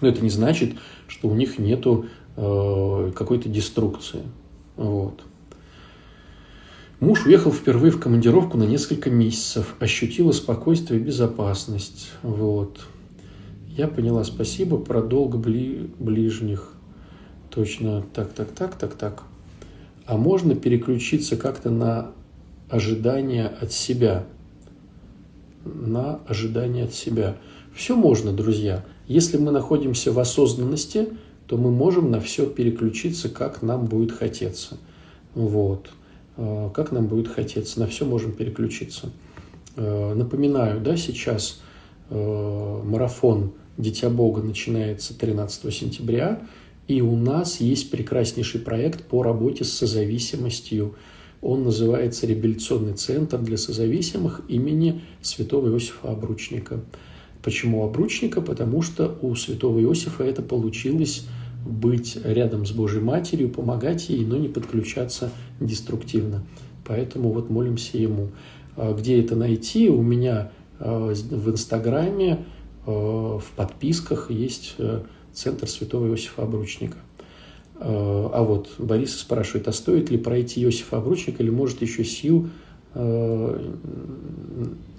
Но 0.00 0.08
это 0.08 0.22
не 0.22 0.30
значит, 0.30 0.74
что 1.06 1.28
у 1.28 1.34
них 1.34 1.58
нету 1.58 2.06
э, 2.36 3.12
какой-то 3.14 3.48
деструкции. 3.48 4.22
Вот. 4.76 5.22
Муж 7.00 7.26
уехал 7.26 7.52
впервые 7.52 7.90
в 7.90 8.00
командировку 8.00 8.56
на 8.56 8.64
несколько 8.64 9.10
месяцев, 9.10 9.74
ощутила 9.78 10.32
спокойствие 10.32 11.00
и 11.00 11.02
безопасность. 11.02 12.10
Вот. 12.22 12.80
Я 13.76 13.88
поняла, 13.88 14.24
спасибо, 14.24 14.78
про 14.78 15.02
долг 15.02 15.36
бли, 15.36 15.90
ближних. 15.98 16.72
Точно, 17.50 18.02
так, 18.14 18.32
так, 18.32 18.52
так, 18.52 18.76
так, 18.76 18.94
так. 18.94 19.22
А 20.06 20.16
можно 20.16 20.54
переключиться 20.54 21.36
как-то 21.36 21.70
на 21.70 22.12
ожидание 22.68 23.46
от 23.46 23.72
себя. 23.72 24.24
На 25.64 26.20
ожидание 26.26 26.84
от 26.84 26.94
себя. 26.94 27.36
Все 27.74 27.96
можно, 27.96 28.32
друзья. 28.32 28.84
Если 29.06 29.36
мы 29.36 29.50
находимся 29.50 30.12
в 30.12 30.18
осознанности, 30.18 31.08
то 31.46 31.56
мы 31.56 31.70
можем 31.70 32.10
на 32.10 32.20
все 32.20 32.46
переключиться, 32.46 33.28
как 33.28 33.62
нам 33.62 33.86
будет 33.86 34.12
хотеться. 34.12 34.78
Вот. 35.34 35.90
Э, 36.36 36.70
как 36.74 36.92
нам 36.92 37.06
будет 37.06 37.28
хотеться, 37.28 37.80
на 37.80 37.86
все 37.86 38.04
можем 38.04 38.32
переключиться. 38.32 39.10
Э, 39.76 40.14
напоминаю, 40.14 40.80
да, 40.80 40.96
сейчас 40.96 41.60
э, 42.10 42.82
марафон 42.84 43.52
«Дитя 43.76 44.08
Бога» 44.10 44.42
начинается 44.42 45.18
13 45.18 45.74
сентября, 45.74 46.42
и 46.86 47.00
у 47.00 47.16
нас 47.16 47.60
есть 47.60 47.90
прекраснейший 47.90 48.60
проект 48.60 49.04
по 49.04 49.22
работе 49.22 49.64
с 49.64 49.72
созависимостью. 49.72 50.94
Он 51.40 51.64
называется 51.64 52.26
«Реабилитационный 52.26 52.94
центр 52.94 53.38
для 53.38 53.56
созависимых» 53.56 54.42
имени 54.48 55.02
святого 55.22 55.68
Иосифа 55.68 56.10
Обручника. 56.10 56.80
Почему 57.42 57.84
обручника? 57.84 58.40
Потому 58.40 58.80
что 58.80 59.18
у 59.20 59.34
святого 59.34 59.78
Иосифа 59.82 60.24
это 60.24 60.42
получилось 60.42 61.26
быть 61.66 62.18
рядом 62.24 62.64
с 62.66 62.72
Божьей 62.72 63.02
Матерью, 63.02 63.50
помогать 63.50 64.08
ей, 64.08 64.24
но 64.24 64.36
не 64.36 64.48
подключаться 64.48 65.30
деструктивно. 65.60 66.44
Поэтому 66.86 67.32
вот 67.32 67.50
молимся 67.50 67.98
ему. 67.98 68.30
А 68.76 68.92
где 68.94 69.20
это 69.20 69.36
найти? 69.36 69.88
У 69.88 70.02
меня 70.02 70.52
а, 70.78 71.12
в 71.12 71.50
Инстаграме, 71.50 72.44
а, 72.86 73.38
в 73.38 73.50
подписках 73.56 74.30
есть 74.30 74.74
э, 74.78 75.02
Центр 75.34 75.68
Святого 75.68 76.08
Иосифа 76.08 76.42
Обручника. 76.42 76.98
А 77.76 78.42
вот 78.42 78.70
Борис 78.78 79.18
спрашивает, 79.18 79.68
а 79.68 79.72
стоит 79.72 80.10
ли 80.10 80.16
пройти 80.16 80.62
Иосифа 80.62 80.98
Обручника 80.98 81.42
или 81.42 81.50
может 81.50 81.82
еще 81.82 82.04
сил 82.04 82.48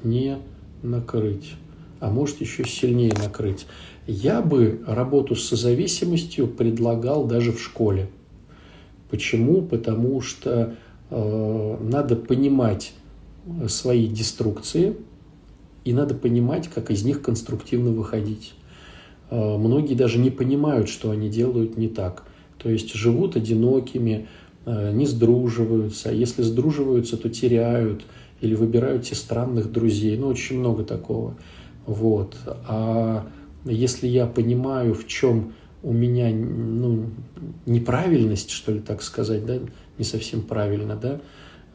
не 0.04 0.38
накрыть? 0.84 1.54
а 2.00 2.10
может 2.10 2.42
еще 2.42 2.66
сильнее 2.66 3.14
накрыть. 3.14 3.66
Я 4.08 4.42
бы 4.42 4.82
работу 4.86 5.36
с 5.36 5.48
созависимостью 5.48 6.48
предлагал 6.48 7.26
даже 7.26 7.52
в 7.52 7.60
школе. 7.60 8.10
Почему? 9.10 9.62
Потому 9.62 10.22
что 10.22 10.76
э, 11.10 11.78
надо 11.82 12.16
понимать 12.16 12.94
свои 13.68 14.08
деструкции 14.08 14.96
и 15.84 15.94
надо 15.94 16.16
понимать, 16.16 16.68
как 16.68 16.92
из 16.92 17.04
них 17.04 17.22
конструктивно 17.22 17.92
выходить. 17.92 18.54
Э, 19.30 19.58
многие 19.58 19.96
даже 19.96 20.20
не 20.20 20.30
понимают, 20.30 20.90
что 20.90 21.12
они 21.12 21.30
делают 21.30 21.78
не 21.78 21.88
так. 21.88 22.26
То 22.58 22.70
есть 22.70 22.94
живут 22.94 23.36
одинокими, 23.36 24.28
не 24.66 25.06
сдруживаются, 25.06 26.10
а 26.10 26.12
если 26.12 26.42
сдруживаются, 26.42 27.18
то 27.18 27.30
теряют 27.30 28.04
или 28.42 28.56
выбирают 28.56 29.04
те 29.04 29.14
странных 29.14 29.72
друзей. 29.72 30.18
Ну, 30.18 30.28
очень 30.28 30.58
много 30.58 30.84
такого. 30.84 31.36
Вот. 31.86 32.36
А 32.68 33.28
если 33.66 34.08
я 34.08 34.26
понимаю, 34.26 34.96
в 34.96 35.06
чем 35.08 35.54
у 35.84 35.94
меня 35.94 36.32
ну, 36.34 37.12
неправильность, 37.66 38.50
что 38.50 38.72
ли, 38.72 38.80
так 38.80 39.04
сказать, 39.04 39.46
да, 39.46 39.60
не 39.98 40.04
совсем 40.04 40.42
правильно, 40.42 40.96
да, 40.96 41.22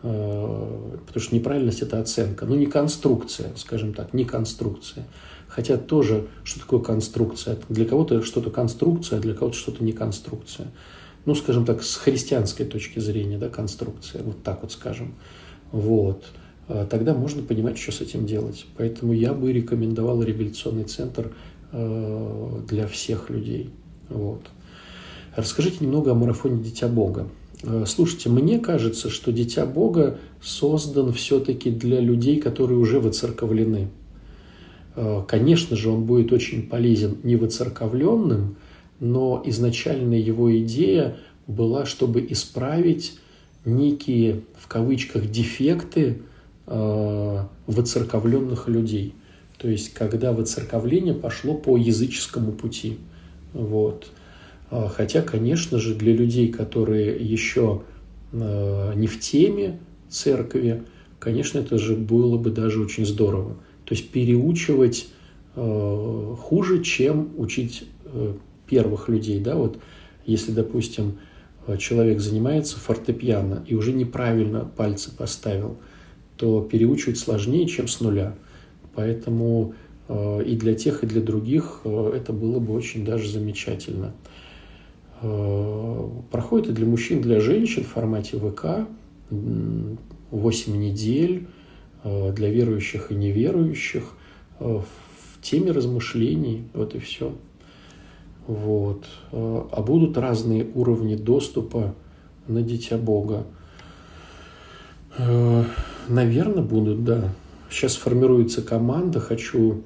э, 0.03 0.99
потому 1.07 1.23
что 1.23 1.35
неправильность– 1.35 1.83
это 1.83 2.01
оценка, 2.01 2.45
ну, 2.45 2.57
не 2.57 2.67
конструкция, 2.67 3.51
скажем 3.57 3.95
так, 3.95 4.13
не 4.13 4.25
конструкция. 4.25 5.07
Хотя 5.51 5.77
тоже, 5.77 6.29
что 6.45 6.61
такое 6.61 6.81
конструкция? 6.81 7.59
Для 7.69 7.85
кого-то 7.85 8.23
что-то 8.23 8.51
конструкция, 8.51 9.19
для 9.19 9.35
кого-то 9.35 9.57
что-то 9.57 9.83
не 9.83 9.93
конструкция. 9.93 10.69
Ну, 11.27 11.35
скажем 11.35 11.65
так, 11.67 11.83
с 11.83 11.97
христианской 11.97 12.65
точки 12.65 13.01
зрения, 13.01 13.37
да, 13.37 13.49
конструкция, 13.49 14.23
вот 14.23 14.43
так 14.45 14.63
вот 14.63 14.71
скажем. 14.73 15.15
Вот. 15.73 16.25
А 16.69 16.87
тогда 16.87 17.15
можно 17.15 17.43
понимать, 17.43 17.79
что 17.79 17.91
с 17.91 18.01
этим 18.01 18.27
делать. 18.27 18.65
Поэтому 18.77 19.13
я 19.13 19.35
бы 19.35 19.53
рекомендовал 19.53 20.23
реабилитационный 20.23 20.85
центр 20.85 21.33
э, 21.73 22.61
для 22.69 22.87
всех 22.87 23.29
людей. 23.29 23.71
Вот. 24.09 24.43
Расскажите 25.35 25.79
немного 25.81 26.13
о 26.13 26.15
марафоне 26.15 26.63
«Дитя 26.63 26.87
Бога». 26.87 27.29
Э, 27.65 27.85
слушайте, 27.89 28.29
мне 28.29 28.61
кажется, 28.61 29.11
что 29.11 29.33
«Дитя 29.33 29.67
Бога» 29.67 30.19
создан 30.41 31.13
все-таки 31.13 31.71
для 31.71 31.99
людей, 31.99 32.41
которые 32.41 32.79
уже 32.79 33.01
выцерковлены. 33.01 33.89
Э, 35.01 35.23
конечно 35.27 35.77
же, 35.77 35.89
он 35.89 36.05
будет 36.05 36.31
очень 36.31 36.69
полезен 36.69 37.17
невыцерковленным, 37.23 38.57
но 39.01 39.43
изначальная 39.47 40.19
его 40.19 40.55
идея 40.59 41.17
была, 41.47 41.87
чтобы 41.87 42.27
исправить 42.29 43.19
некие, 43.65 44.43
в 44.59 44.69
кавычках, 44.69 45.31
дефекты 45.31 46.21
э, 46.67 47.45
выцерковленных 47.67 48.69
людей. 48.69 49.15
То 49.57 49.69
есть, 49.69 49.95
когда 49.95 50.33
выцерковление 50.33 51.15
пошло 51.15 51.55
по 51.55 51.79
языческому 51.79 52.53
пути. 52.53 52.99
Вот. 53.55 54.09
Э, 54.71 54.87
хотя, 54.95 55.23
конечно 55.23 55.79
же, 55.79 55.95
для 55.95 56.13
людей, 56.13 56.49
которые 56.49 57.17
еще 57.17 57.81
э, 58.33 58.93
не 58.97 59.07
в 59.07 59.19
теме 59.19 59.79
церкви, 60.11 60.83
конечно, 61.19 61.59
это 61.59 61.79
же 61.79 61.97
было 61.97 62.37
бы 62.37 62.51
даже 62.51 62.83
очень 62.83 63.07
здорово. 63.07 63.57
То 63.91 63.97
есть 63.97 64.11
переучивать 64.11 65.09
э, 65.57 66.35
хуже, 66.39 66.85
чем 66.85 67.33
учить 67.37 67.89
э, 68.05 68.35
первых 68.69 69.09
людей. 69.09 69.41
Да? 69.41 69.57
Вот 69.57 69.81
если, 70.25 70.53
допустим, 70.53 71.19
человек 71.77 72.21
занимается 72.21 72.79
фортепиано 72.79 73.65
и 73.67 73.75
уже 73.75 73.93
неправильно 73.93 74.61
пальцы 74.65 75.11
поставил, 75.13 75.77
то 76.37 76.63
переучивать 76.63 77.19
сложнее, 77.19 77.67
чем 77.67 77.89
с 77.89 78.01
нуля. 78.01 78.37
Поэтому 78.95 79.75
э, 80.07 80.45
и 80.45 80.55
для 80.55 80.75
тех, 80.75 81.03
и 81.03 81.09
для 81.09 81.21
других 81.21 81.81
э, 81.83 82.13
это 82.15 82.33
было 82.33 82.61
бы 82.61 82.73
очень 82.75 83.05
даже 83.05 83.29
замечательно. 83.29 84.15
Э, 85.21 86.09
проходит 86.31 86.69
и 86.69 86.73
для 86.75 86.87
мужчин, 86.87 87.19
и 87.19 87.23
для 87.23 87.41
женщин 87.41 87.83
в 87.83 87.89
формате 87.89 88.39
ВК 88.39 88.87
8 89.31 90.77
недель 90.77 91.43
Э, 91.43 91.60
для 92.05 92.51
верующих 92.51 93.11
и 93.11 93.15
неверующих 93.15 94.05
э, 94.59 94.65
в 94.65 95.43
теме 95.43 95.73
размышлений. 95.73 96.65
Вот 96.75 96.95
и 96.95 96.99
все. 96.99 97.35
Вот. 98.47 99.05
Э, 99.33 99.63
а 99.71 99.83
будут 99.83 100.17
разные 100.17 100.67
уровни 100.75 101.17
доступа 101.17 101.95
на 102.47 102.63
Дитя 102.63 102.97
Бога. 102.97 103.47
Наверное, 106.09 106.63
будут, 106.63 107.05
да. 107.05 107.33
Сейчас 107.69 107.97
формируется 107.97 108.63
команда. 108.63 109.21
Хочу, 109.21 109.83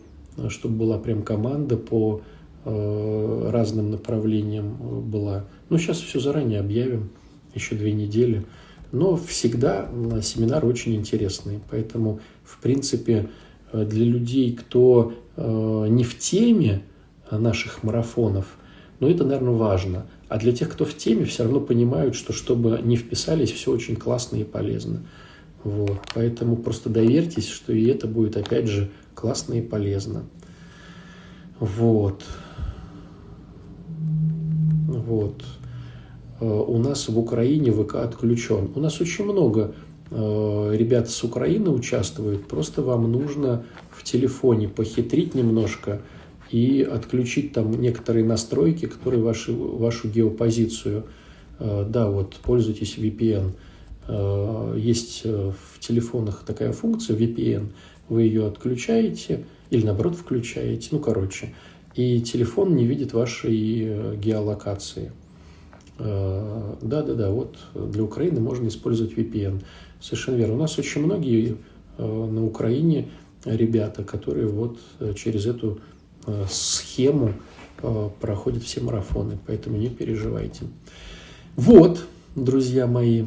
чтобы 0.48 0.76
была 0.76 0.98
прям 0.98 1.22
команда 1.22 1.76
по 1.76 2.20
разным 2.64 3.90
направлениям 3.90 4.76
была. 5.10 5.46
Ну, 5.70 5.78
сейчас 5.78 5.98
все 5.98 6.20
заранее 6.20 6.60
объявим. 6.60 7.10
Еще 7.54 7.74
две 7.74 7.92
недели. 7.92 8.44
Но 8.94 9.16
всегда 9.16 9.88
семинары 10.22 10.68
очень 10.68 10.94
интересные. 10.94 11.60
Поэтому, 11.68 12.20
в 12.44 12.60
принципе, 12.60 13.28
э, 13.72 13.84
для 13.84 14.04
людей, 14.04 14.54
кто 14.54 15.12
э, 15.36 15.86
не 15.90 16.04
в 16.04 16.16
теме 16.16 16.84
наших 17.28 17.82
марафонов, 17.82 18.56
ну, 19.00 19.08
это, 19.08 19.24
наверное, 19.24 19.54
важно. 19.54 20.06
А 20.28 20.38
для 20.38 20.52
тех, 20.52 20.70
кто 20.70 20.84
в 20.84 20.96
теме, 20.96 21.24
все 21.24 21.42
равно 21.42 21.60
понимают, 21.60 22.14
что 22.14 22.32
чтобы 22.32 22.80
не 22.84 22.96
вписались, 22.96 23.50
все 23.50 23.72
очень 23.72 23.96
классно 23.96 24.36
и 24.36 24.44
полезно. 24.44 25.02
Вот. 25.64 25.98
Поэтому 26.14 26.56
просто 26.56 26.88
доверьтесь, 26.88 27.48
что 27.48 27.72
и 27.72 27.86
это 27.86 28.06
будет, 28.06 28.36
опять 28.36 28.68
же, 28.68 28.90
классно 29.16 29.54
и 29.54 29.60
полезно. 29.60 30.22
Вот. 31.58 32.22
Вот. 34.86 35.42
Э, 36.44 36.64
у 36.66 36.78
нас 36.78 37.08
в 37.08 37.18
Украине 37.18 37.72
ВК 37.72 37.96
отключен. 37.96 38.70
У 38.74 38.80
нас 38.80 39.00
очень 39.00 39.24
много 39.24 39.74
э, 40.10 40.74
ребят 40.76 41.08
с 41.08 41.24
Украины 41.24 41.70
участвуют. 41.70 42.46
Просто 42.46 42.82
вам 42.82 43.10
нужно 43.10 43.64
в 43.90 44.04
телефоне 44.04 44.68
похитрить 44.68 45.34
немножко 45.34 46.02
и 46.50 46.82
отключить 46.82 47.52
там 47.52 47.80
некоторые 47.80 48.24
настройки, 48.24 48.86
которые 48.86 49.22
ваши, 49.22 49.52
вашу 49.52 50.08
геопозицию. 50.08 51.04
Э, 51.58 51.86
да, 51.88 52.10
вот, 52.10 52.34
пользуйтесь 52.42 52.98
VPN. 52.98 53.52
Есть 54.76 55.24
в 55.24 55.80
телефонах 55.80 56.42
такая 56.46 56.72
функция 56.72 57.16
VPN. 57.16 57.68
Вы 58.10 58.24
ее 58.24 58.46
отключаете 58.46 59.46
или 59.70 59.82
наоборот 59.82 60.14
включаете. 60.16 60.88
Ну, 60.90 60.98
короче. 60.98 61.54
И 61.94 62.20
телефон 62.20 62.76
не 62.76 62.84
видит 62.84 63.14
вашей 63.14 64.16
геолокации. 64.18 65.10
Э, 65.98 66.74
да-да-да, 66.80 67.30
вот 67.30 67.56
для 67.74 68.02
Украины 68.02 68.40
можно 68.40 68.68
использовать 68.68 69.12
VPN. 69.12 69.62
Совершенно 70.00 70.36
верно. 70.36 70.54
У 70.54 70.58
нас 70.58 70.78
очень 70.78 71.02
многие 71.02 71.56
э, 71.98 72.04
на 72.04 72.44
Украине 72.44 73.10
ребята, 73.44 74.02
которые 74.02 74.46
вот 74.46 74.78
э, 75.00 75.14
через 75.14 75.46
эту 75.46 75.80
схему 76.48 77.34
проходят 78.18 78.62
все 78.62 78.80
марафоны, 78.80 79.38
поэтому 79.46 79.76
не 79.76 79.90
переживайте. 79.90 80.62
Вот, 81.54 82.02
друзья 82.34 82.86
мои, 82.86 83.26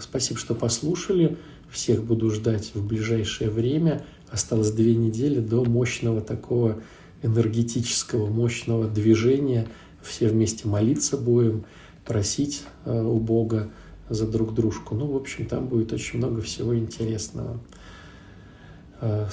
спасибо, 0.00 0.38
что 0.38 0.54
послушали. 0.54 1.36
Всех 1.68 2.04
буду 2.04 2.30
ждать 2.30 2.70
в 2.74 2.86
ближайшее 2.86 3.50
время. 3.50 4.04
Осталось 4.30 4.70
две 4.70 4.94
недели 4.94 5.40
до 5.40 5.64
мощного 5.64 6.20
такого 6.20 6.80
энергетического, 7.24 8.28
мощного 8.28 8.86
движения– 8.86 9.66
все 10.02 10.28
вместе 10.28 10.68
молиться 10.68 11.16
будем, 11.16 11.64
просить 12.04 12.64
э, 12.84 13.02
у 13.02 13.18
Бога 13.18 13.70
за 14.08 14.26
друг 14.26 14.54
дружку. 14.54 14.94
Ну, 14.94 15.06
в 15.06 15.16
общем, 15.16 15.46
там 15.46 15.68
будет 15.68 15.92
очень 15.92 16.18
много 16.18 16.42
всего 16.42 16.76
интересного. 16.76 17.60
Э, 19.00 19.26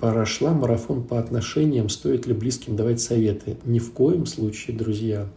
прошла 0.00 0.52
марафон 0.52 1.04
по 1.04 1.18
отношениям, 1.18 1.88
стоит 1.88 2.26
ли 2.26 2.34
близким 2.34 2.76
давать 2.76 3.00
советы. 3.00 3.56
Ни 3.64 3.78
в 3.78 3.92
коем 3.92 4.26
случае, 4.26 4.76
друзья, 4.76 5.28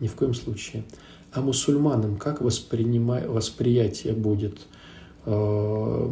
ни 0.00 0.08
в 0.08 0.14
коем 0.14 0.34
случае. 0.34 0.84
А 1.32 1.40
мусульманам 1.40 2.16
как 2.16 2.40
воспринимай, 2.40 3.26
восприятие 3.26 4.12
будет? 4.12 4.58
Э, 5.24 6.06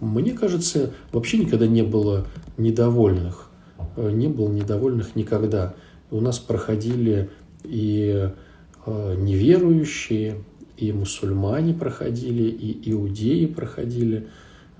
мне 0.00 0.32
кажется, 0.32 0.92
вообще 1.12 1.38
никогда 1.38 1.66
не 1.66 1.82
было 1.82 2.26
недовольных. 2.56 3.48
Не 3.96 4.28
было 4.28 4.48
недовольных 4.48 5.16
никогда. 5.16 5.74
У 6.10 6.20
нас 6.20 6.38
проходили 6.38 7.30
и 7.64 8.30
э, 8.86 9.14
неверующие, 9.18 10.42
и 10.76 10.92
мусульмане 10.92 11.74
проходили, 11.74 12.44
и 12.44 12.90
иудеи 12.90 13.46
проходили. 13.46 14.28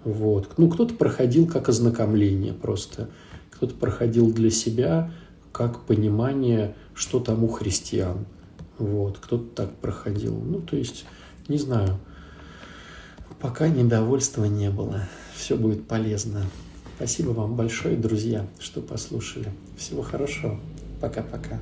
Вот. 0.05 0.53
Ну, 0.57 0.71
кто-то 0.71 0.95
проходил 0.95 1.47
как 1.47 1.69
ознакомление 1.69 2.55
просто, 2.55 3.11
кто-то 3.51 3.75
проходил 3.75 4.33
для 4.33 4.51
себя 4.51 5.13
как 5.53 5.85
понимание, 5.85 6.75
что 6.95 7.21
там 7.21 7.45
у 7.45 7.49
христиан. 7.49 8.27
Вот. 8.79 9.19
Кто-то 9.19 9.45
так 9.55 9.77
проходил. 9.77 10.35
Ну, 10.39 10.61
то 10.61 10.77
есть, 10.77 11.05
не 11.49 11.59
знаю, 11.59 11.99
пока 13.41 13.69
недовольства 13.69 14.45
не 14.45 14.71
было. 14.71 15.03
Все 15.35 15.57
будет 15.57 15.87
полезно. 15.87 16.43
Спасибо 16.97 17.31
вам 17.31 17.57
большое, 17.57 17.97
друзья, 17.97 18.47
что 18.59 18.81
послушали. 18.81 19.53
Всего 19.77 20.03
хорошего. 20.03 20.61
Пока-пока. 21.01 21.59